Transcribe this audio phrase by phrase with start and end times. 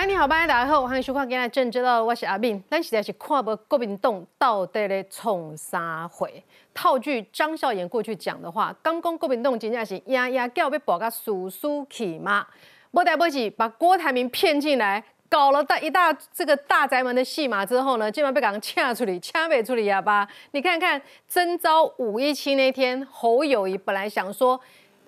[0.00, 2.64] 欢迎你好，大家好，欢迎收看今日政治道，我是阿敏。
[2.70, 6.42] 咱实在是看不国民党到底咧从啥回？
[6.72, 12.46] 套句张孝言过去讲的话，刚讲国民党真正是压压叫要博个叔叔去吗？
[12.90, 20.26] 不得不起，把郭台铭骗进来，搞了大一大这个大宅门的戏码之后呢，竟然被港掐出去，掐不出去哑巴。
[20.52, 24.58] 你看看征召五一七那天，侯友谊本来想说。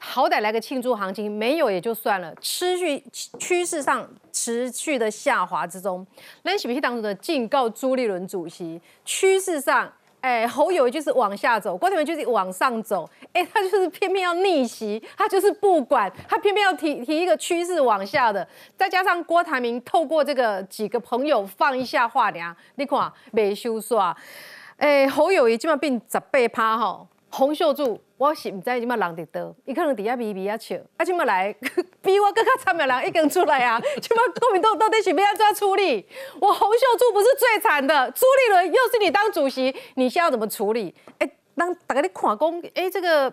[0.04, 2.34] 好歹来个庆祝行情，没有也就算了。
[2.40, 3.00] 持续
[3.38, 6.04] 趋势上持续的下滑之中，
[6.42, 8.80] 那喜不喜当中的警告朱立伦主席？
[9.04, 18.46] 趋势上，哎，侯友就是往下走，郭台铭就是往上走，哎，他就是偏偏要逆袭，他就是不管，他偏偏要提提一个趋势往下的。
[18.76, 24.16] 再加上郭台铭透过这个几个朋友放一下话俩，你看没修刷，
[24.78, 27.06] 哎，侯友谊基本上变十八趴吼。
[27.34, 31.52] 洪秀柱，我是唔知即马人伫倒，伊可能伫遐咪咪啊笑，啊即马来
[32.00, 33.80] 比我更加惨的人已经出来啊！
[34.00, 36.06] 即马国民党到底是要怎处理？
[36.40, 40.94] 我洪秀柱不是最惨的，朱立伦又是你当主席，你现在要怎么处理？
[41.18, 43.32] 哎，当大家你看讲，哎这个。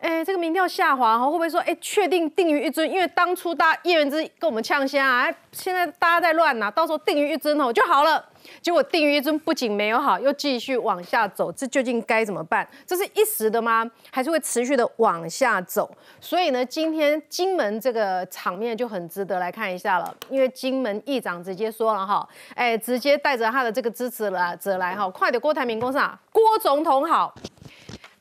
[0.00, 2.90] 哎，这个民调下滑哈，会不会说哎确定定于一尊？
[2.90, 8.24] 因为当初大叶元之跟我们呛先啊，现在大家在乱拿，到时候定于一尊哦就好了。
[8.62, 12.66] 结果定于一尊不仅没有好，又继续往下走，这究竟该怎么办？
[12.86, 13.88] 这是一时的吗？
[14.10, 15.94] 还是会持续的往下走？
[16.18, 27.34] 所以呢，今天金门这个场面就很值得来看一下了，因为金门议长直接说了哈，哎，直接带着他的这个支持者来哈，快点郭台铭公上，郭总统好。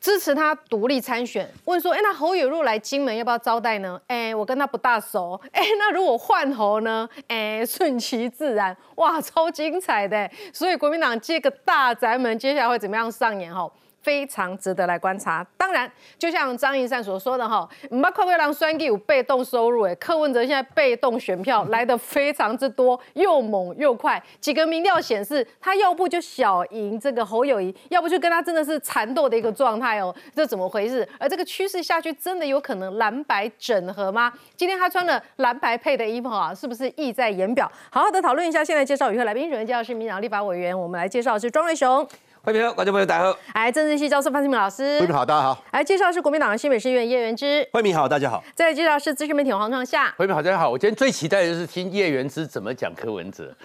[0.10, 4.02] 支持他独立参选，问说：哎，那侯友如来金门要不要招待呢？
[4.08, 5.40] 哎，我跟他不大熟。
[5.52, 7.08] 哎，那如果换侯呢？
[7.28, 8.76] 哎，顺其自然。
[8.96, 10.28] 哇，超精彩的！
[10.52, 13.54] 所以国民党这个大宅门，接下来会怎么样上演？
[13.54, 13.72] 哈。
[14.02, 15.46] 非常值得来观察。
[15.58, 24.22] 当然，就像张义善所说的哈，马克威让选举有被动收入，哎，柯文哲现在被动选票来的非常之多，又猛又快。
[24.40, 31.08] 几个民调显示，他要不就小赢这个侯友谊，要不就跟他真的是缠斗的一个状态哦，这怎么回事？
[31.20, 34.32] 而这个趋势下去，真的有可能蓝白整合吗？
[34.56, 37.70] 今天他穿了蓝白配的衣服啊，是不是意在言表？
[37.90, 38.64] 好好的讨论一下。
[38.64, 42.08] 现在介绍与会来宾，首先介绍是民党立法委员，我们来介绍是庄瑞雄。
[42.50, 43.38] 欢迎观众朋友，大家好。
[43.54, 44.98] 哎，政治系教授范新明老师。
[44.98, 45.64] 欢迎好，大家好。
[45.72, 47.64] 来，介绍是国民党的新北市议员叶元之。
[47.72, 48.44] 慧敏好，大家好。
[48.56, 50.12] 再来介绍是资深媒体黄创夏。
[50.18, 50.68] 慧敏好，大家好。
[50.68, 53.56] 我今天最期待的就是听叶元之怎么讲柯文哲。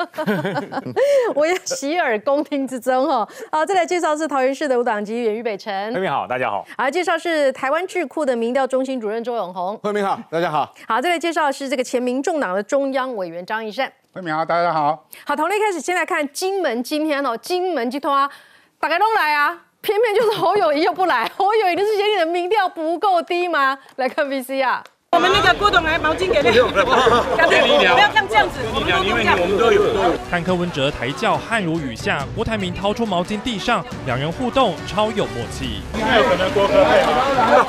[1.34, 3.26] 我要洗耳恭听之中哈。
[3.50, 5.94] 好，再来介绍是桃园市的无党籍议员于北辰。
[5.94, 6.62] 慧敏好，大家好。
[6.76, 9.74] 好，介绍是台湾智库的民调中心主任周永红。
[9.78, 10.70] 慧敏好，大家好。
[10.86, 13.90] 好，再来介绍是这个前民众党的中央委员张义善。
[14.12, 15.08] 慧敏好，大家好。
[15.24, 18.28] 好，从一开始先来看金门今天哦，金门集团。
[18.84, 19.56] 打开都来啊！
[19.80, 23.78] 偏偏就是侯友谊又不来， 侯友谊是嫌你的民调不够低吗？
[23.96, 24.84] 来看 VC 啊！
[25.12, 26.78] 我们那个郭董来毛巾给你，不
[27.98, 29.38] 要像这样子，我们都这样。
[29.40, 29.80] 我们都有。
[30.30, 35.80] 看柯文哲抬轿汗如雨下，郭台铭掏出毛巾递上，两人互动超有默契。
[35.94, 37.00] 有可能郭科配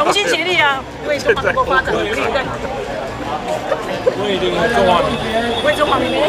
[0.03, 2.09] 同心协力啊，为中华民国发展努力。
[4.17, 5.23] 我一定中华民族，
[5.65, 6.19] 为中华民族。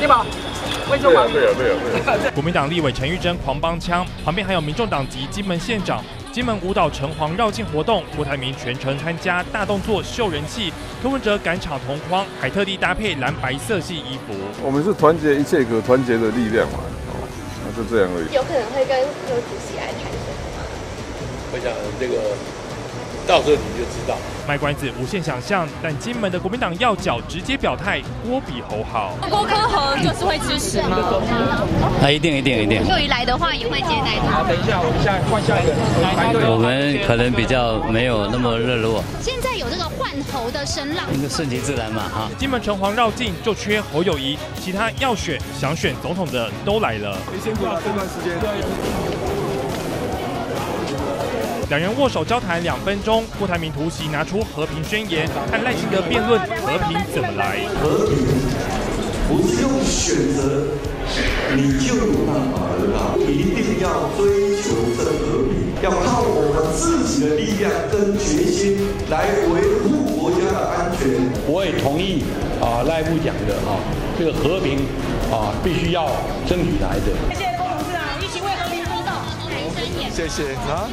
[0.00, 0.24] 你好。
[0.24, 0.51] 对
[0.92, 2.32] 啊对啊对啊！
[2.34, 6.02] 国民党立委陈玉珍狂帮腔，旁边还有民众党籍金门县长。
[6.32, 10.72] 金门舞蹈城隍绕境活动，郭台铭全程参加，大动作秀人气。
[11.02, 14.32] 柯文哲赶场同框，还特地搭配蓝白色系衣服。
[14.62, 16.78] 我们是团结一切可团结的力量嘛，
[17.12, 17.28] 哦，
[17.64, 18.32] 那就这样而已。
[18.34, 18.98] 有可能会跟
[19.28, 20.28] 柯主席来谈什
[21.52, 21.70] 我想
[22.00, 22.61] 这个。
[23.26, 24.16] 到时候你就知道。
[24.46, 29.14] 卖关子，无限想象，但金门的国民党要角直接表态，郭比侯好。
[29.30, 30.98] 郭科和就是会支持吗？
[32.02, 32.84] 啊一定一定一定。
[32.88, 34.42] 又一来的话也会接待他。
[34.42, 36.50] 等一下，我们下换下一个。
[36.50, 39.04] 我们可能比较没有那么热络。
[39.20, 41.06] 现在有这个换侯的声浪。
[41.30, 42.28] 顺其自然嘛，哈。
[42.36, 47.16] 金门城隍绕境就缺侯友谊，其他要选想选总统的都来了。
[47.32, 48.36] 你辛苦了这段时间。
[51.68, 57.60] 两人握手交谈两分钟，郭台铭突袭拿出和平宣言，和赖清德辩论和平怎么来。
[57.80, 58.18] 和平
[59.28, 60.66] 不是用选择，
[61.56, 63.16] 你就有办法得到。
[63.18, 64.68] 一定要追求
[64.98, 71.08] 这和平，要靠我们自己的力量跟决心来维护国家的安全。
[71.46, 72.24] 我也同意
[72.60, 73.80] 啊，赖部讲的啊，
[74.18, 74.80] 这个和平
[75.30, 76.10] 啊，必须要
[76.46, 77.51] 争取来的。
[80.12, 80.86] 谢谢啊！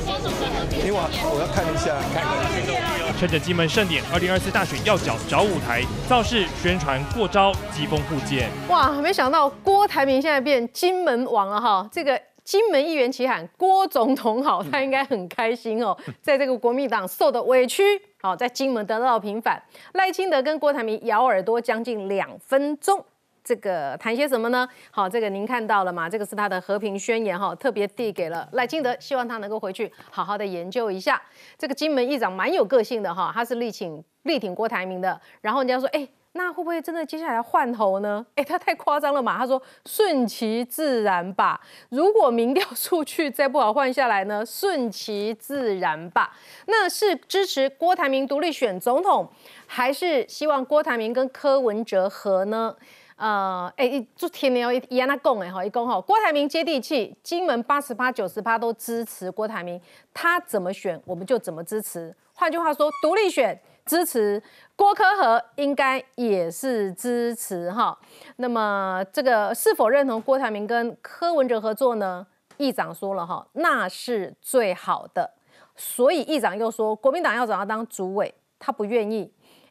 [0.79, 8.49] 因为我要看一下，看趁着金门盛典，二零二四大选要角找舞台，造势宣传过招，疾风互见。
[8.69, 11.87] 哇，没想到郭台铭现在变金门王了哈！
[11.91, 12.19] 这个。
[12.41, 17.83] 金门议员齐喊郭总统好， 他应该很开心哦，在这个国民党受的委屈，
[18.23, 19.61] 好在金门得到平反。
[19.93, 23.05] 赖清德跟郭台铭咬耳朵将近两分钟。
[23.49, 24.69] 这个谈些什么呢？
[24.91, 26.07] 好，这个您看到了吗？
[26.07, 31.19] 这个是他的和平宣言哈，特别递给了赖清德，希望他能够回去好好的研究一下。
[31.57, 35.19] 这个金门议长蛮有个性的哈，他是力挺力挺郭台铭的。
[35.41, 38.23] 然后人家说，哎，那会不会真的接下来换头呢？
[38.37, 39.35] 哎，他太夸张了嘛。
[39.35, 41.59] 他说顺其自然吧。
[41.89, 44.45] 如果民调数据再不好换下来呢？
[44.45, 46.37] 顺其自然吧。
[46.67, 49.27] 那是支持郭台铭独立选总统，
[49.65, 52.75] 还是希望郭台铭跟柯文哲和呢？
[53.19, 59.79] 呃，哎，就天年哦，一样那讲哎哈，一讲哈，郭台铭接地气，金门八十八九十八都支持郭台铭，
[60.13, 62.15] 他怎么选我们就怎么支持。
[62.33, 64.41] 换句话说，独立选支持
[64.73, 67.99] 郭科和应该也是支持哈。
[68.37, 72.25] 那么这个是否认同郭台铭跟柯文哲合作呢？
[72.55, 75.29] 议长说了哈，那是最好的。
[75.75, 79.29] 所以议长又说，国民党要找他当主委，他不愿意。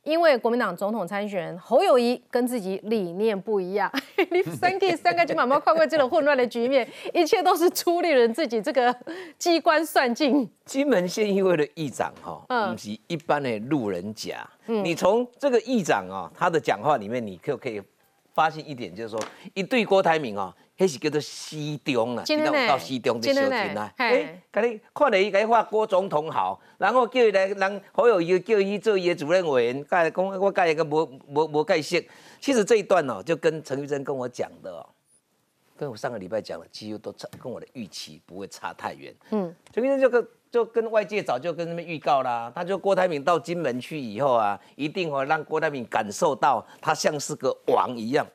[0.09, 3.93] 因为国民党总统参选人侯友谊跟自己理念不一样，
[4.31, 8.95] 你三 K 三个金马猫快快这种混乱的局面，一切都是出立人自己这个
[9.37, 10.49] 机关算尽。
[10.65, 14.49] 金门县议会的议长哈，不是一般的路人甲。
[14.65, 17.79] 你从这个议长啊，他的讲话里面，你就可以
[18.39, 19.21] 发现一点，就是说
[19.53, 20.55] 一对郭台铭哦。
[20.79, 23.93] 迄是叫做西中啊，知道到西中的小军啊。
[23.97, 32.07] 哎，甲你看了伊甲伊话郭总统好，然后叫伊来，人好友伊叫伊做伊的主任委员，甲讲我甲伊个无无无解释。
[32.41, 34.89] 其实这一段哦，就跟陈玉珍跟我讲的哦，
[35.77, 39.13] 跟我上个礼拜讲的，几乎都差，跟我的预期不会差太远。
[39.31, 48.27] 嗯，陈玉珍就跟就跟外界早就跟他们预告啦，他就郭台铭到金门去以后啊，一定会让郭台铭感受到他像是个王一样。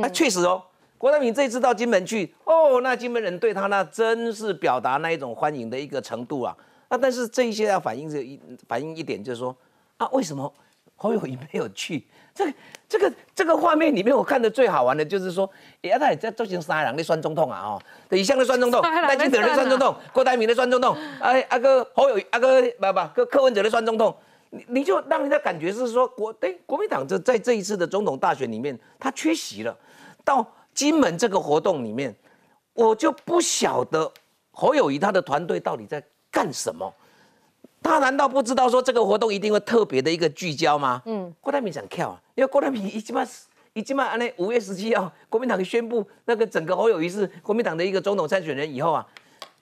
[0.00, 0.62] 啊，确实哦。
[0.96, 6.56] 郭台铭这次到金门去，哦，那金门人对他那真是表达那一种欢迎的一个程度啊。
[6.90, 9.54] 那但是这一些要反映这一反映一点，就是说
[9.96, 10.52] 啊，为什么
[10.98, 12.04] 侯友谊没有去？
[12.34, 12.54] 这个
[12.86, 15.48] 这个这个画面里面，我看的最好玩的就是说，
[15.80, 24.14] 哎，他也在做成三人的酸中痛啊，哦，对一向的酸中痛，赖清德的酸中痛，郭台铭的酸中痛，哎，阿哥侯友阿哥不不，柯柯文哲的酸中痛，
[24.50, 29.74] 你你就让人家感觉是说国对国民党这在这一次的总统大选里面，他缺席了，
[30.22, 30.46] 到。
[30.74, 32.14] 金门这个活动里面，
[32.72, 34.08] 我就不晓得
[34.52, 36.00] 侯友谊他的团队到底在
[36.30, 36.94] 干什么。
[37.82, 41.02] 他难道不知道说这个活动一定会特别的一个聚焦吗？
[41.06, 43.26] 嗯，郭台铭想跳啊，因为郭台铭一起码
[43.72, 49.06] 一起码安尼五月十七号国民党宣布那个整个侯友谊是国民党的一个总统参选人以后啊。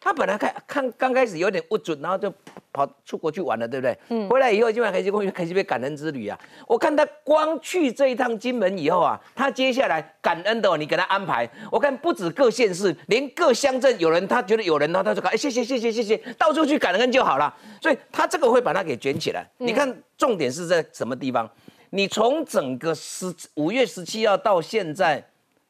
[0.06, 2.32] 他本来看看刚开始有点不准，然后就
[2.72, 3.98] 跑出国去玩了，对不对？
[4.10, 4.28] 嗯。
[4.28, 6.38] 回来以后，今晚开始公园开始被感恩之旅啊！
[6.68, 11.50] 我看他光去这一趟金门以后啊，他接下来感恩的，你给他安排。
[11.72, 17.52] 我看不止各县市，连各乡镇有人，他觉得有人然后，他就讲，哎，谢谢谢谢谢谢，到处去感恩就好了。
[17.82, 19.44] 所以他这个会把它给卷起来。
[19.58, 21.50] 你看重点是在什么地方？
[21.90, 25.20] 你从整个十五月十七号到现在，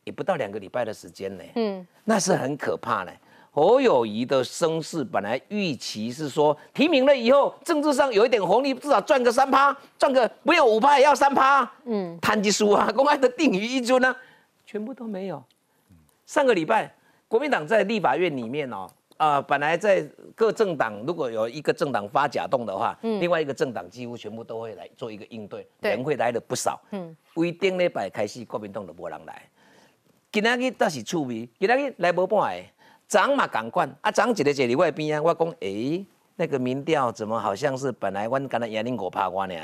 [0.05, 1.43] 也不到两个礼拜的时间呢。
[1.55, 1.87] 嗯。
[2.05, 3.11] 那是很可怕的。
[3.57, 11.67] 侯友谊的声势本来预期是说提名了以后，政治上有一点红利，至少赚个三趴，赚个不要五趴也要三趴。
[11.87, 14.15] 嗯，谈技书啊，公安的定于一尊呢，
[14.67, 15.43] 全部都没有。
[16.27, 16.95] 上个礼拜，
[17.29, 18.87] 国民党在立法院里面哦，
[19.17, 26.79] 啊，本来在各政党如果有一个政党发假动的话，嗯，另外一个政党几乎全部都会来做一个应对，人会来的不少。
[26.91, 29.43] 嗯，规定礼拜开始，国民党就无人来。
[30.31, 32.63] 今仔日倒是趣味，今仔日来无半个。
[33.09, 34.11] 涨嘛，赶快啊！
[34.11, 36.05] 涨一个坐伫我边啊，我讲，诶，
[36.37, 39.55] 那个民调怎么好像是本来阮刚才眼睛我怕我呢？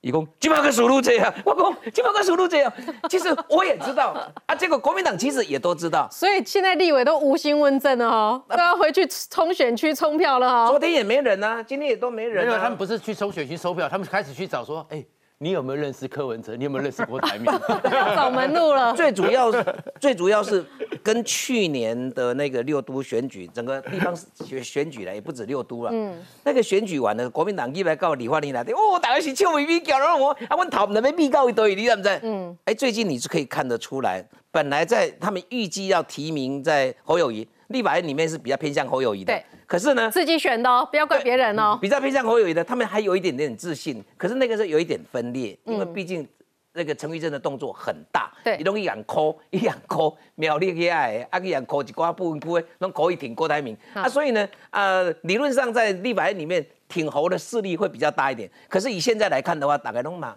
[0.00, 2.72] 伊讲，几百个输入这样， 我讲几百个输入这样。
[3.08, 4.12] 其实我也知道
[4.46, 6.08] 啊，结果国民党其实也都知道。
[6.10, 10.66] 所以现在立委都无心问政了哦，都要回去冲选区冲票了哦。
[10.70, 12.44] 昨天也没人啊，今天也都没人。
[12.44, 15.04] 没有，他们不是去冲选区收票，他们开始去找说，哎。
[15.42, 16.54] 你有没有认识柯文哲？
[16.54, 17.46] 你有没有认识郭台铭？
[18.14, 18.94] 走门路了。
[18.94, 19.64] 最主要是，
[19.98, 20.64] 最主要是
[21.02, 25.90] 跟去年的那个六都选举，整个地方选选举了，也不止六都了。
[25.92, 26.14] 嗯。
[26.44, 32.20] 那个选举完了，国民党一来告李焕英来的，哦，大家是笑眯眯叫了我，啊，我讨那边密告一堆，你知不知？
[32.22, 32.56] 嗯。
[32.66, 37.48] 哎，最近你是可以看得出来，本来在他们预计要提名在侯友谊。
[37.68, 39.42] 立法院里面是比较偏向侯友谊的，对。
[39.72, 41.78] 可是呢，自己选的哦，不要怪别人哦。
[41.80, 44.04] 比较偏向侯友谊的，他们还有一点点自信。
[44.18, 46.28] 可是那个是有一点分裂，因为毕竟
[46.74, 54.06] 那个陈玉珍的动作很大，对，你容易养抠， 一养抠，苗栗起来，啊，一养抠一寡部分部位，拢可以挺郭台铭啊。
[54.06, 58.50] 所以呢，呃，理论上在立法院里面挺侯的势力会比较大一点。
[58.68, 60.36] 可是以现在来看的话，大概拢嘛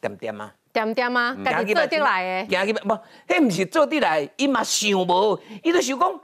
[0.00, 2.98] 点点嘛，点点嘛，家己做得来的，不，
[3.28, 6.20] 迄唔是做得来，伊嘛想无，伊就想讲。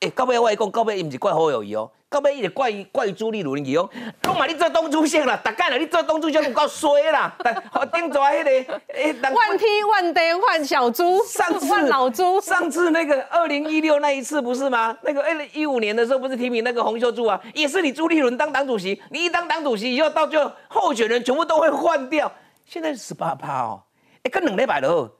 [0.00, 3.86] 哎，到尾我来讲，到尾伊毋是怪侯友谊哦，到尾伊是怪怪朱立伦去哦，
[4.22, 8.50] 讲嘛你做东主席啦，大概啦，你做东主席有够衰啦，但顶抓迄个
[8.94, 14.96] 诶，万梯万跌换小猪，上次换老猪，上次那个二零一六那一次不是吗？
[15.02, 22.32] 那个二零一五年的时候不是提名那个洪秀柱啊，也是你朱立伦当党主席，你一当党主席以后，到最后候选人全部都会换掉，
[22.64, 23.82] 现在是十八趴哦，
[24.22, 25.10] 哎，跟两礼拜了。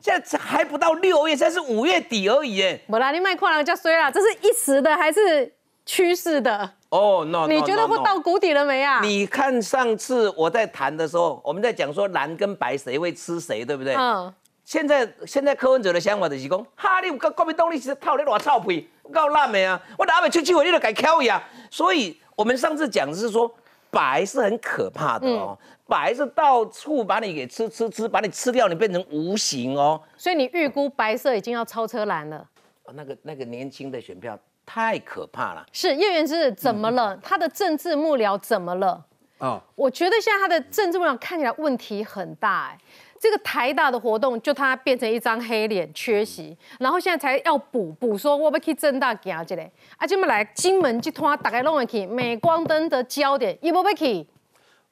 [0.00, 5.52] 现在还不到六月，现在是五月底而已，哎，不啦，你卖矿了叫衰啦，这是一时的还是
[5.84, 6.70] 趋势的？
[6.90, 9.00] 哦，no，你觉得会到谷底了没啊？
[9.02, 13.94] 你看上次我在谈的时候，我们在讲说蓝跟白谁会吃谁，对不对？
[13.94, 14.32] 嗯。
[14.64, 19.80] 现在现在柯文哲的想法就是讲，哈，你国国民党你是套你偌臭屁，够烂的啊！
[19.96, 21.42] 我哪会出去我，你就改挑呀。
[21.70, 23.50] 所以我们上次讲的是说，
[23.90, 25.58] 白是很可怕的哦。
[25.86, 30.00] 白是到处把你给吃吃吃，把你吃掉，你变成无形哦。
[30.16, 32.46] 所以你预估白色已经要超车蓝了。
[32.94, 35.66] 那个那个年轻的选票太可怕了。
[35.72, 37.16] 是叶元之怎么了？
[37.22, 39.04] 他的政治幕僚怎么了？
[39.38, 42.78] 哦，我觉得现在他的政治幕僚看起来问题很大哎。
[43.20, 49.62] 这个台大的活动就他变成一张黑脸缺席，然后现在才要补补说我要去正大行这个，
[49.96, 54.26] 啊，这么来金门集团大概弄会去镁光灯的焦点，伊不要去。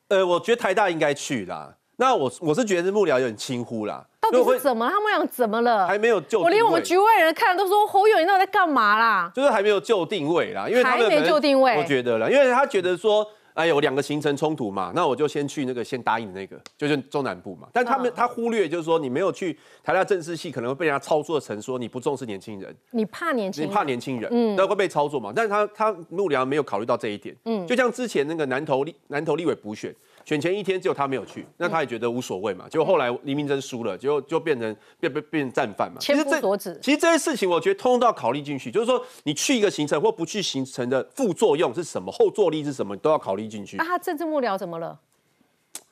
[0.09, 1.73] 呃，我觉得台大应该去啦。
[1.99, 4.05] 那我我是觉得幕僚有点轻忽啦。
[4.21, 4.89] 到底是怎么？
[4.89, 5.87] 他们俩怎么了？
[5.87, 9.31] 还没有就我连我们局外人看都说侯友宜到底在干嘛啦？
[9.35, 11.77] 就是还没有就定位啦，因为还没就定位。
[11.79, 13.27] 我觉得啦，因为他觉得说。
[13.57, 14.93] 哎，有两个行程冲突嘛？
[14.95, 17.67] 那我就先去那个先答应的那个，就是中南部嘛。
[17.73, 25.33] 但他们他忽略，就是说你没有去台大政治系，可能会被人家操作成说你不重视年轻人，你怕年轻，你怕年轻人，嗯，那会被操作嘛？
[25.35, 29.95] 但是他他幕僚没有考虑到这一点，嗯，就像之前那个南投立南投立委补选。
[30.27, 32.69] 选前一天只有他没有去，那他也觉得无所谓嘛。
[32.69, 35.99] 结果后来黎明真输了，结果就变成变变变战犯嘛。
[36.01, 38.69] 其实这其实这些事情，我觉得通通都要考虑进去。
[38.69, 43.77] 就是说，你去一个行程或不去行程的副作用是什么，后坐力是什么，都要考虑进去。
[43.77, 44.99] 那他政治幕僚怎么了？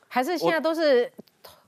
[0.08, 1.08] 还是现在都是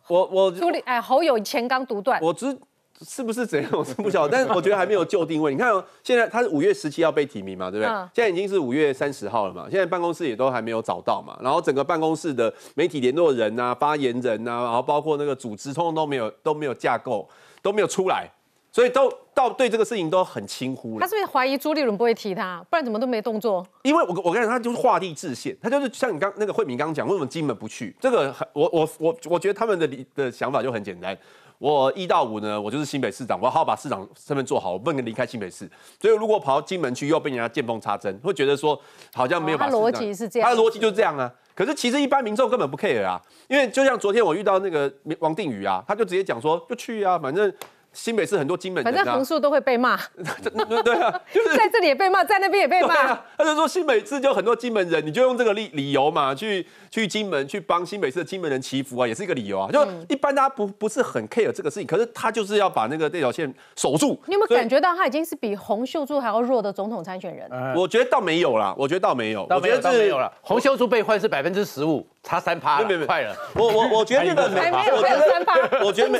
[0.09, 2.21] 我我朱立哎侯友前刚独断。
[2.21, 2.59] 我只。
[3.05, 3.71] 是不是怎样？
[3.77, 5.53] 我是不晓得，但是我觉得还没有就定位。
[5.53, 5.71] 你看，
[6.03, 7.93] 现在他是五月十七要被提名嘛，对不对？
[8.15, 11.39] 现在已经是五月三十号了嘛，现在办公室也都还没有找到嘛。
[11.43, 17.29] 然后整个办公室的媒体联络人啊、发言人啊，然后包括那个组织，通通都没有都没有架构，
[17.61, 18.31] 都没有出来，
[18.73, 20.99] 所以都到对这个事情都很轻忽。
[20.99, 22.65] 他是不是怀疑朱立伦不会提他？
[22.71, 23.67] 不然怎么都没动作？
[23.83, 27.95] 因为我我跟你讲，他就是画地自限，他就是像你刚那个慧敏刚刚讲，为什么金门不去？
[28.01, 31.17] 这个很我我我我觉得他们的的想法就很简单。
[31.59, 35.69] 我一到五呢，我就是新北市长，我要好好把市长身份做好，我不能离开新北市。
[36.01, 38.79] 所以如果跑到金门去，又被人家见缝插针，会觉得说
[39.15, 39.69] 好像没有把。
[39.69, 41.33] 他逻辑是这样，他的逻辑就是这样啊。
[41.55, 47.53] 可是其实一般民众根本不 care 啊，因为就像昨天我遇到那个王定宇啊，他就直接讲说就去啊，反正。
[47.97, 49.97] 新北市很多金门人，反正横竖都会被骂。
[50.85, 53.19] 对啊，就是 在这里也被骂，在那边也被骂。
[53.39, 59.71] 他就说新北市就很多金门人，你就用这个理理由嘛，去去金门去帮新北市的金门人祈福啊，也是一个理由啊。
[59.73, 64.21] 就一般大家不不是很 care 这个事情，可是他就是要把那个这条线守住。
[64.27, 67.51] 你有没有感觉到他已经是比洪秀柱还要弱的总统参选人？
[67.75, 70.31] 我觉得倒没有啦，我觉得倒没有，我觉得倒没有了。
[70.43, 72.07] 洪秀柱被换是百分之十五。
[72.27, 73.33] 差三趴，没有快了。
[73.55, 75.55] 我我我觉得这个没，我觉得三趴，
[75.85, 76.19] 我觉得没，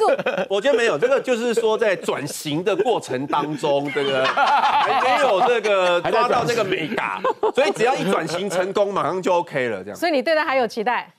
[0.49, 0.97] 我觉得没有。
[0.97, 7.21] 这个就是说在转型的过程当中，这个还没有这个抓到这个美感，
[7.53, 9.83] 所以只要一转型成功，马上就 OK 了。
[9.83, 9.99] 这样。
[9.99, 11.11] 所以你对他还有期待？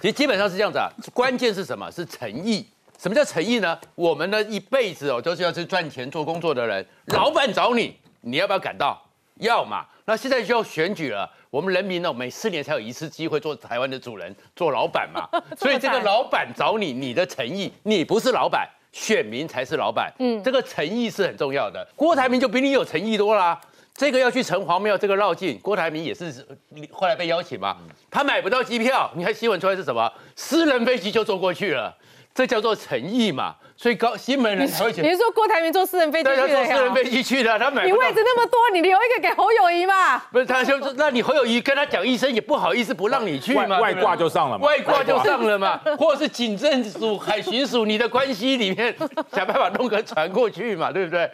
[0.00, 0.90] 其实基本上是这样子啊。
[1.12, 1.88] 关键是什么？
[1.92, 2.66] 是诚意。
[2.98, 3.78] 什么叫诚意呢？
[3.94, 6.84] 我们呢一辈子哦，都是要去赚钱做工作的人。
[7.06, 9.00] 老板找你，你要不要赶到？
[9.40, 9.86] 要嘛。
[10.06, 11.30] 那现在就要选举了。
[11.50, 15.28] 我们人民呢，每四年才有一次机会做台湾的主人、做老板嘛。
[15.56, 20.12] 所以这个老板找你，你的诚意，你不是老板，选民才是老板。
[20.18, 21.86] 嗯，这个诚意是很重要的。
[21.94, 23.60] 郭台铭就比你有诚意多啦。
[23.94, 26.44] 这个要去城隍庙，这个绕境，郭台铭也是
[26.90, 27.76] 后来被邀请嘛。
[28.10, 30.12] 他买不到机票，你看新闻出来是什么？
[30.34, 31.96] 私人飞机就坐过去了。
[32.34, 35.04] 这叫做诚意嘛，所以高新门人才会选。
[35.04, 36.48] 你是说郭台铭坐私人飞机去的？
[36.48, 37.84] 坐私人飞机去的，他买。
[37.84, 40.18] 你位置那么多，你留一个给侯友谊嘛？
[40.30, 43.80] 不是，他就那你侯友谊跟他讲一声，也不好意思不让你去嘛。
[43.80, 44.64] 外挂就上了嘛。
[44.64, 48.94] 外挂就上了嘛，或者是警政署、海巡署，你的关系里面
[49.32, 51.28] 想办法弄个船过去嘛，对不对？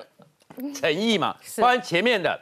[0.74, 2.38] 诚意嘛，不然前面的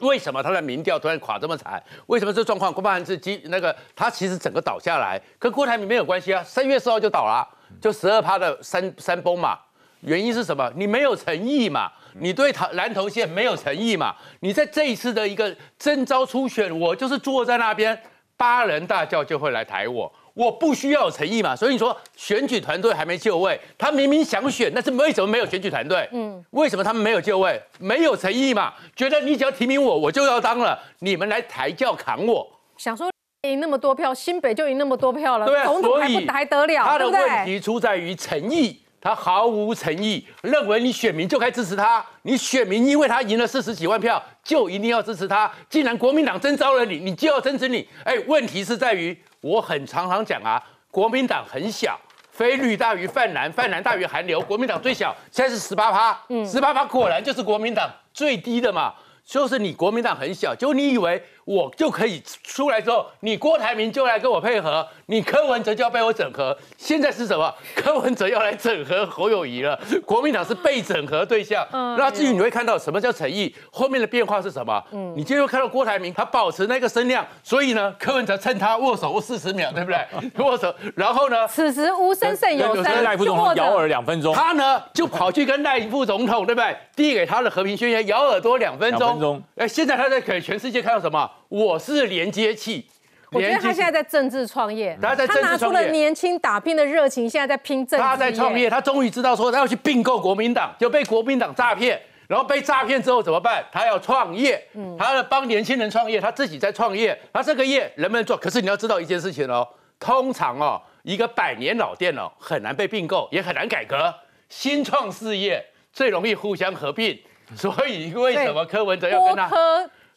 [0.00, 1.82] 为什么他的民调突然垮这么惨？
[2.06, 2.72] 为什么这状况？
[2.72, 7.48] 郭办是基那个他其实整个倒下来，跟郭台铭没有关系啊，三月四号就倒了。
[7.80, 9.58] 就十二趴的山山崩嘛，
[10.00, 10.70] 原因是什么？
[10.76, 18.00] 你没有诚意嘛，你对台蓝头线没有诚意嘛，你在这一次的一个征召初选，我就是坐在那边，
[18.36, 21.54] 八人大叫就会来抬我，我不需要有诚意嘛。
[21.54, 26.08] 所以你说选举团队还没就位，他明明想选，但是为什么没有选举团队？
[26.12, 27.60] 嗯，为什么他们没有就位？
[27.78, 28.72] 没有诚意嘛？
[28.96, 32.46] 觉得你只要提名我，我就要当了，你们来抬轿扛我。
[32.78, 33.09] 想说
[33.42, 36.84] 赢那么多票，新北就赢那么多票了，对啊，总统还不还得了？
[36.84, 38.82] 他的问题出在于诚意。
[39.02, 45.50] 他毫无诚意，认为你选民就该支持他，你选民因为他赢了四十几万票，就一定要支持他。
[45.70, 47.88] 既然国民党征召了你，你就要支持你。
[48.04, 51.98] 哎，问题是在于，我很常常讲啊，国民党很小，
[52.30, 58.92] 非绿大于泛蓝，泛蓝大于韩流，国民党最小，现在是十八趴，嗯，十八趴果然就是国民党最低的嘛。
[59.22, 66.56] 就是你国民党很小，就你以为我就可以出来之后，你郭台铭就来跟我配合，你柯文哲就要被我整合。
[66.78, 67.52] 现在是什么？
[67.74, 69.76] 柯文哲要来整合侯友谊了，
[70.06, 71.66] 国民党是被整合对象。
[71.72, 74.80] 那至于你会看到什么叫诚意，后面的变化是什么？
[74.92, 79.98] 嗯，你今天会看到郭台铭他保持那个声量，所以呢，柯文哲趁他握手握四十秒，对不对？
[80.44, 81.48] 握手，然后呢？
[81.48, 86.76] 此时无声胜有声，赖副总统咬耳两分钟，他呢就跑去跟赖副总统，对不对？
[86.94, 89.42] 递给他的和平宣言，咬耳朵两分钟。
[89.56, 91.28] 哎，现在他在给全世界看到什么？
[91.48, 92.86] 我是连接器。
[93.32, 98.02] 我觉得他现在在政治创业，他在政治创业，他拿出了年轻打拼的热情，现在在拼政治。
[98.02, 103.64] 他在创业，他终于知道说他要去并购国民党，就被国民党诈骗，然后被诈骗之后怎么办？
[103.70, 104.60] 他要创业，
[104.98, 108.36] 他要帮年轻人创业，他自己在创业，他这个业能不能做？
[108.36, 109.66] 可是你要知道一件事情哦，
[110.00, 114.12] 通常哦，一个百年老店哦，很难被并购，也很难改革，
[114.48, 117.16] 新创事业最容易互相合并。
[117.56, 119.50] 所以为什么柯文哲要跟他？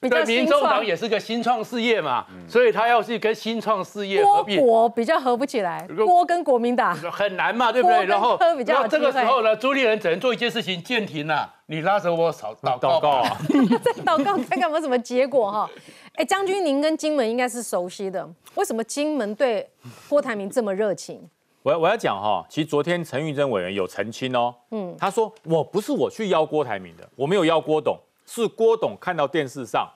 [0.09, 6.95] 对，民众党也是个新创事业嘛，所以他要去跟新创事业合并，国比较合不起来，郭跟国民党。
[6.95, 8.05] 很难嘛，对不对？
[8.05, 13.37] 然后，然后这个时候呢，朱立伦只能做一件事情，建停啊，你拉着我祷 祷告啊，
[13.83, 15.51] 在祷告看看有什么结果？
[15.51, 15.69] 哈。
[16.15, 19.67] 哎，将军，您跟金门应该是熟悉的，为什么金门对
[20.07, 21.27] 郭台铭这么热情？
[21.63, 27.97] 我我要讲哈，其实昨天陈玉珍委员有澄清哦，嗯，他说我不是我去邀郭台铭的，我没有邀郭董。
[28.25, 29.89] 是郭董看到电视上，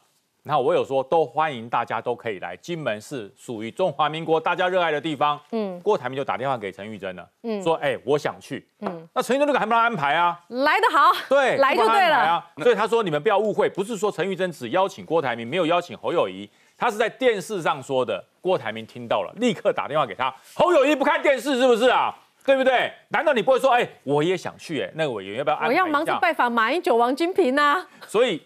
[0.43, 5.39] 然后我有说都欢迎大家都可以来，金门是属于中华民国大家热爱的地方。
[5.51, 10.39] 嗯，郭台铭就打电话给陈玉珍了，嗯，说哎我想去，嗯，那陈玉珍这个还不让安排啊？
[10.49, 12.47] 来得好，对，来就对了啊。
[12.57, 18.23] 所以他说你们不要误会，不是说陈玉珍只邀请郭台铭，没有邀请侯友谊，他是在电视上说的。
[18.39, 22.15] 郭台铭听到了，立刻打电话给他，侯友谊不看电视是不是啊？
[22.47, 22.89] 对不对？
[23.09, 27.85] 难道你不会说，哎，我也想去，哎，那个委员要不要安排我要忙着拜访马英九、王金平啊。
[28.07, 28.41] 所以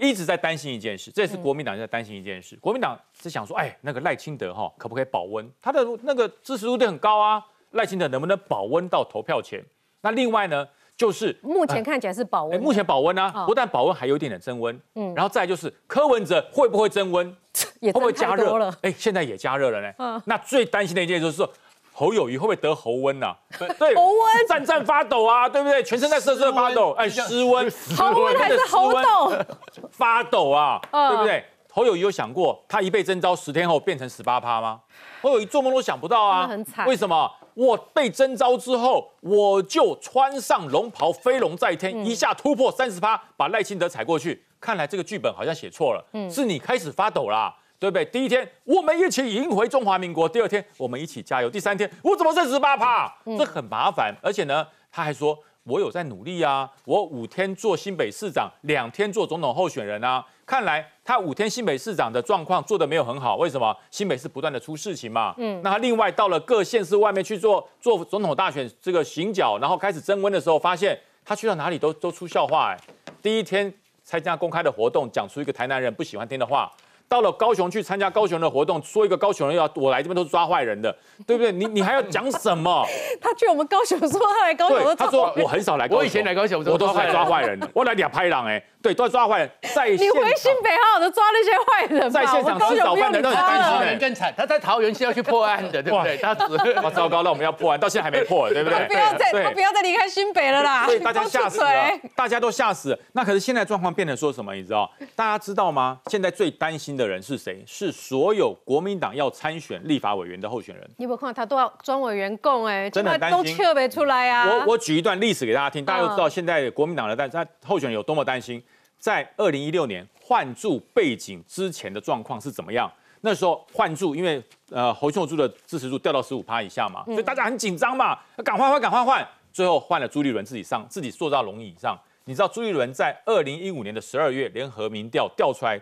[0.00, 2.56] 一直在担心一件事，这也是国民党在担心一件事。
[2.56, 5.48] 国民党是想说，哎，那个赖清德哈，可不可以保温？
[5.62, 7.40] 他的那个支持度都很高啊，
[7.70, 9.64] 赖清德能不能保温到投票前？
[10.00, 14.76] 那另外呢，就是目前看起来是保温，目前保温啊，不但保温，还有一点点增温。
[14.96, 17.36] 嗯，然后再就是柯文哲会不会增温？
[17.80, 18.76] 会不会加热了？
[18.82, 19.92] 哎，现在也加热了呢。
[19.98, 21.48] 嗯，那最担心的一件就是说。
[21.96, 23.32] 侯友谊会不会得喉温呐？
[23.78, 25.82] 对，喉温战战发抖啊，对不对？
[25.84, 29.32] 全身在瑟瑟发抖，哎，失温， 喉温还是喉抖？
[29.92, 31.44] 发抖啊，对不对？
[31.72, 34.80] 侯友谊有想过，他一被征召十天后变成十八趴吗？
[35.22, 36.86] 侯友谊做梦都想不到啊，很惨。
[36.86, 37.30] 为什么？
[37.54, 44.44] 我被征召之后，我就穿上龙袍，飞龙在天，一下突破三十趴，把赖清德踩过去。
[44.60, 47.54] 看来这个剧本好像写错了，是你开始发抖啦。
[47.84, 48.04] 对不对？
[48.06, 53.14] 第一天我们一起赢回中华民国，第二天我们一起加油，第三天我怎么剩十八趴？
[53.36, 60.24] 这很麻烦，而且呢，他还说我有在努力啊，我五天做新北市长，两天做总统候选人啊。
[60.46, 63.76] 看来他五天新北市长的状况做的没有很好，为什么？
[63.90, 65.34] 新北市不断的出事情嘛。
[65.36, 72.72] 嗯，那他另外到了各县市外面去做做总统大选这个行脚，然后开始增温的时候，发现他去到哪里都都出笑话。
[72.72, 72.78] 哎，
[73.20, 73.70] 第一天
[74.02, 76.72] 参加公开的活动，讲出一个台南人不喜欢听的话。
[77.08, 80.94] 到了高雄去参加高雄的活动，说一个高雄人要我来这边都是抓坏人的，
[81.26, 81.52] 对不对？
[81.52, 82.84] 你你还要讲什么？
[83.20, 88.62] 他去我们高雄说他来高雄，他说我很少来，我以前来高雄我都是来抓坏人的，我来俩拍狼哎。
[88.84, 89.50] 对，都要抓坏人。
[89.74, 96.18] 在你回新北好好的抓那些坏人在现场吃早饭的那些桃园更惨，他在桃园是要去破案的，对不对？
[96.18, 96.34] 他
[96.82, 98.86] 哇，糟糕，那我们要破案，到现在还没破，对不对？
[98.86, 100.84] 不要再，他不要再离开新北了啦。
[100.84, 102.98] 所以大家吓死了，大家都吓死。
[103.12, 104.54] 那可是现在状况变得说什么？
[104.54, 104.90] 你知道？
[105.16, 105.98] 大家知道吗？
[106.10, 107.62] 现在最担心的人是谁？
[107.66, 110.88] 是所有国民党要参选立法委员的候选人。
[110.96, 112.66] 你有没有看到他都要装委员供？
[112.66, 114.48] 哎，真的都撤不出来啊。
[114.48, 118.62] 我我举一段历史给大家听，大家都知道现在国民党的但他候选人有多么担心。
[118.98, 122.90] 在二零一六年换柱背景之前的状况是怎么样？
[123.20, 129.26] 那时候换柱，因为呃侯秀柱的支持度掉到十五趴以下嘛，所以大家很紧张嘛，赶快换，赶快换。
[129.52, 131.98] 最后换了朱立伦自己上，自己坐到龙椅上。
[132.24, 135.80] 你知道朱立伦在二零一五年的十二月联合民调调出来，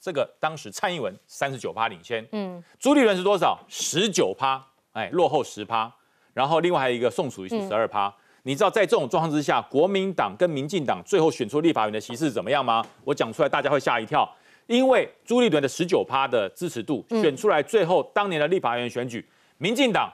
[0.00, 3.58] 这个当时蔡英文三十九趴领先，嗯，朱立伦是多少？
[3.68, 5.92] 十九趴，哎，落后十趴。
[6.32, 8.12] 然后另外还有一个宋楚瑜是十二趴。
[8.44, 12.82] 你知道在这种状况之下，国民党跟民进党最后选出立法院的席次怎么样吗？
[13.04, 14.26] 我讲出来大家会吓一跳，
[14.66, 20.10] 因为朱立伦的十九趴的支持度选出来，最后当年的立法院选举，民进党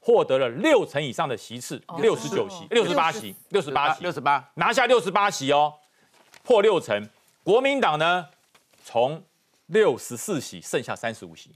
[0.00, 5.74] 获得了六成以上的席次，六十九席、六十八席、六十八席、六十八，拿下六十八席哦，
[6.42, 7.08] 破六成。
[7.44, 8.26] 国民党呢，
[8.90, 9.22] 从
[9.66, 11.54] 六十四席剩下三十五席，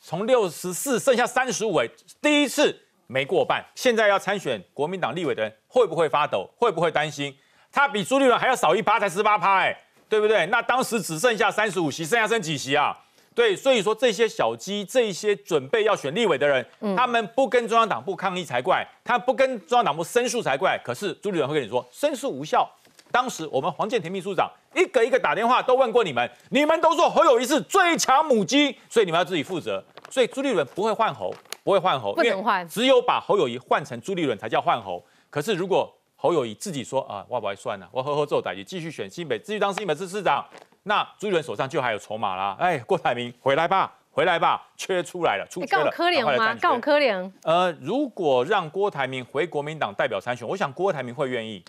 [0.00, 1.88] 从六十四剩下三十五，哎，
[2.20, 2.76] 第一次。
[3.06, 6.48] 没过半，现在要参选国民党立委的人会不会发抖？
[6.56, 7.36] 会不会担心？
[7.70, 10.46] 他比朱立伦还要少一趴，才十八趴，哎，对不对？
[10.46, 12.98] 那当时只剩下三十五席，剩下剩几席啊？
[13.34, 20.80] 对，所以说这些小鸡，这些准备要选立委的人，他们不跟中央党部抗议才怪，他不跟中央党部申诉才怪。
[20.82, 22.68] 可是朱立伦会跟你说申诉无效。
[23.12, 29.84] 当时我们黄建庭秘书长一个一个打电话都问过你们，你们都说侯友谊是最强母鸡，所以你们要自己负责。
[30.10, 31.32] 所以朱立伦不会换侯。
[31.64, 35.00] 不会换侯，不能换，只有把侯友谊换成朱立伦才叫换侯。
[35.30, 40.44] 可是如果侯友谊自己说啊，我不会算了，我呵呵做歹也继续选新北，继续当新北市市长，
[40.82, 42.56] 那朱立伦手上就还有筹码啦。
[42.58, 46.52] 哎，郭台铭回来吧，回来吧， 缺出来了，出缺了，高科联吗？
[46.56, 47.32] 高科联。
[47.44, 51.64] 呃，如果让郭台铭回国民党代表参选，我想郭台铭会愿意，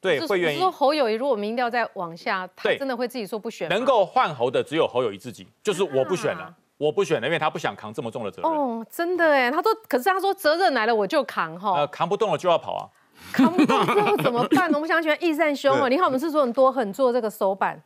[0.00, 0.58] 对，会愿意。
[0.58, 3.68] 说侯友谊如果民调再往下，他真的会自己说不选。
[3.68, 6.54] 能够换侯的只有侯友谊自己，就是我不选了。
[6.78, 8.50] 我不选了，因为他不想扛这么重的责任。
[8.50, 11.72] 哦，真的哎，他说，可是他说责任来了我就扛哈。
[11.72, 12.84] 呃，扛不动了就要跑啊。
[13.32, 14.76] 扛不动之后怎么办呢？
[14.76, 17.82] 我们想选易善兄哦，你看我们制作人多很做这个手板。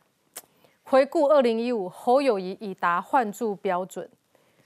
[0.83, 4.09] 回顾二零一五，侯友谊已达换注标准。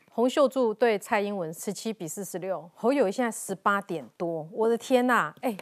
[0.10, 4.48] 洪秀柱对蔡英文十七比四十六，侯友谊现在十八点多。
[4.52, 5.56] 我的天呐，哎，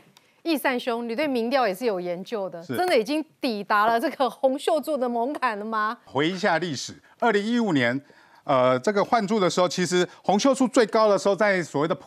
[0.43, 5.97] 易善兄，你对民调也是有研究的，真的已经抵达了这个洪秀柱的门槛了吗？
[6.05, 7.99] 回一下历史，二零一五年。
[8.45, 11.97] 呃，这个换柱的时候，其实红秀柱最高的时候在所谓的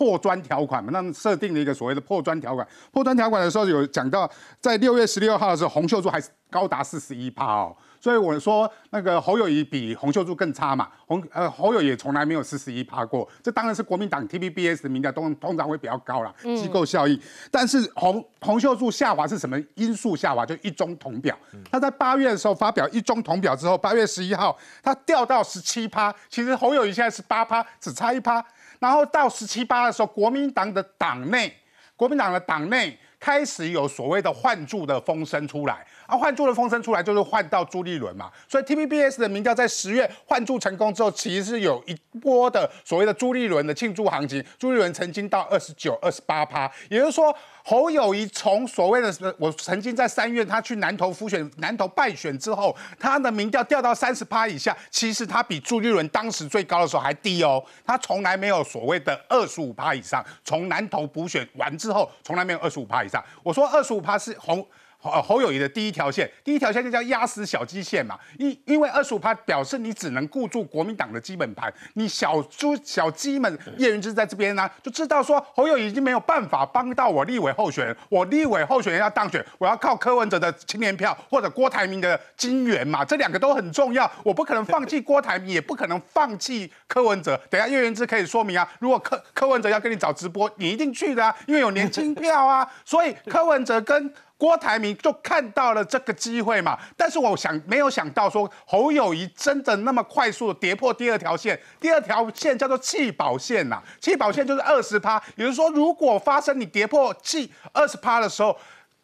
[0.00, 2.66] 破砖条款嘛，那设定了一个所谓的破砖条款。
[2.90, 7.76] 破砖条款的时候有讲到，在六月十六号的时候，红秀柱还是高达四十一趴哦。
[8.00, 17.20] 所以我说那个侯友谊比洪秀柱更差嘛，洪呃侯友也从来没有四十一趴过，这当然是国民党 T B B S 的民调通通常会比较高啦，机构效应。
[17.50, 20.46] 但是洪洪秀柱下滑是什么因素下滑？
[20.46, 21.38] 就一中同表，
[21.70, 28.42] 他在八月的时候发表一中同表之后，八月十一号他掉到十七趴，其实侯友谊现在是八趴，只差一趴。
[28.80, 31.54] 然后到十七八的时候，国民党的党内，
[31.94, 35.86] 国民党的党内开始有所谓的换柱的风声出来。
[36.10, 44.44] 啊，换注的风声出来就是换到朱立伦嘛，所以 T V B S 的民调在十月换注成功之后，其实是有一波的所谓的朱立伦的庆祝行情。
[44.58, 47.32] 朱立伦曾经到二十九、二十八趴，也就是说
[47.64, 63.24] 侯友谊从所谓的我曾经在三月他去南投复选，南投败选之后，他的民调掉到三十趴以下，其实他比朱立伦当时最高的时候还低哦，他从来没有所谓的二十五趴以上，从南投补选完之后，从来没有二十五趴以上。
[63.44, 64.66] 我说二十五趴是红。
[65.00, 87.40] 侯侯友谊的第一条线，第一条线就叫压死小鸡线嘛，因因为二十五趴表示你只能固住国民党的基本盘，你小猪小鸡们叶云之在这边呢，就知道说侯友谊已经没有办法帮到我立委候选人，我立委候选人要当选，我要靠柯文哲的青年票或者郭台铭的金元嘛，这两个都很重要，我不可能放弃郭台铭，也不可能放弃柯文哲。
[87.48, 94.12] 等下叶云之可以说明啊，如果柯柯文哲要跟你找直播，你一定去的啊，因为有年轻票啊，所以柯文哲跟。
[94.40, 108.56] 郭台铭就看到了这个机会嘛，但是我想没有想到说侯友谊真的那么快速的跌破第二条线，第二条线叫做弃保线呐，弃保线就是二十趴，也就是说如果发生你跌破弃二十趴的时候，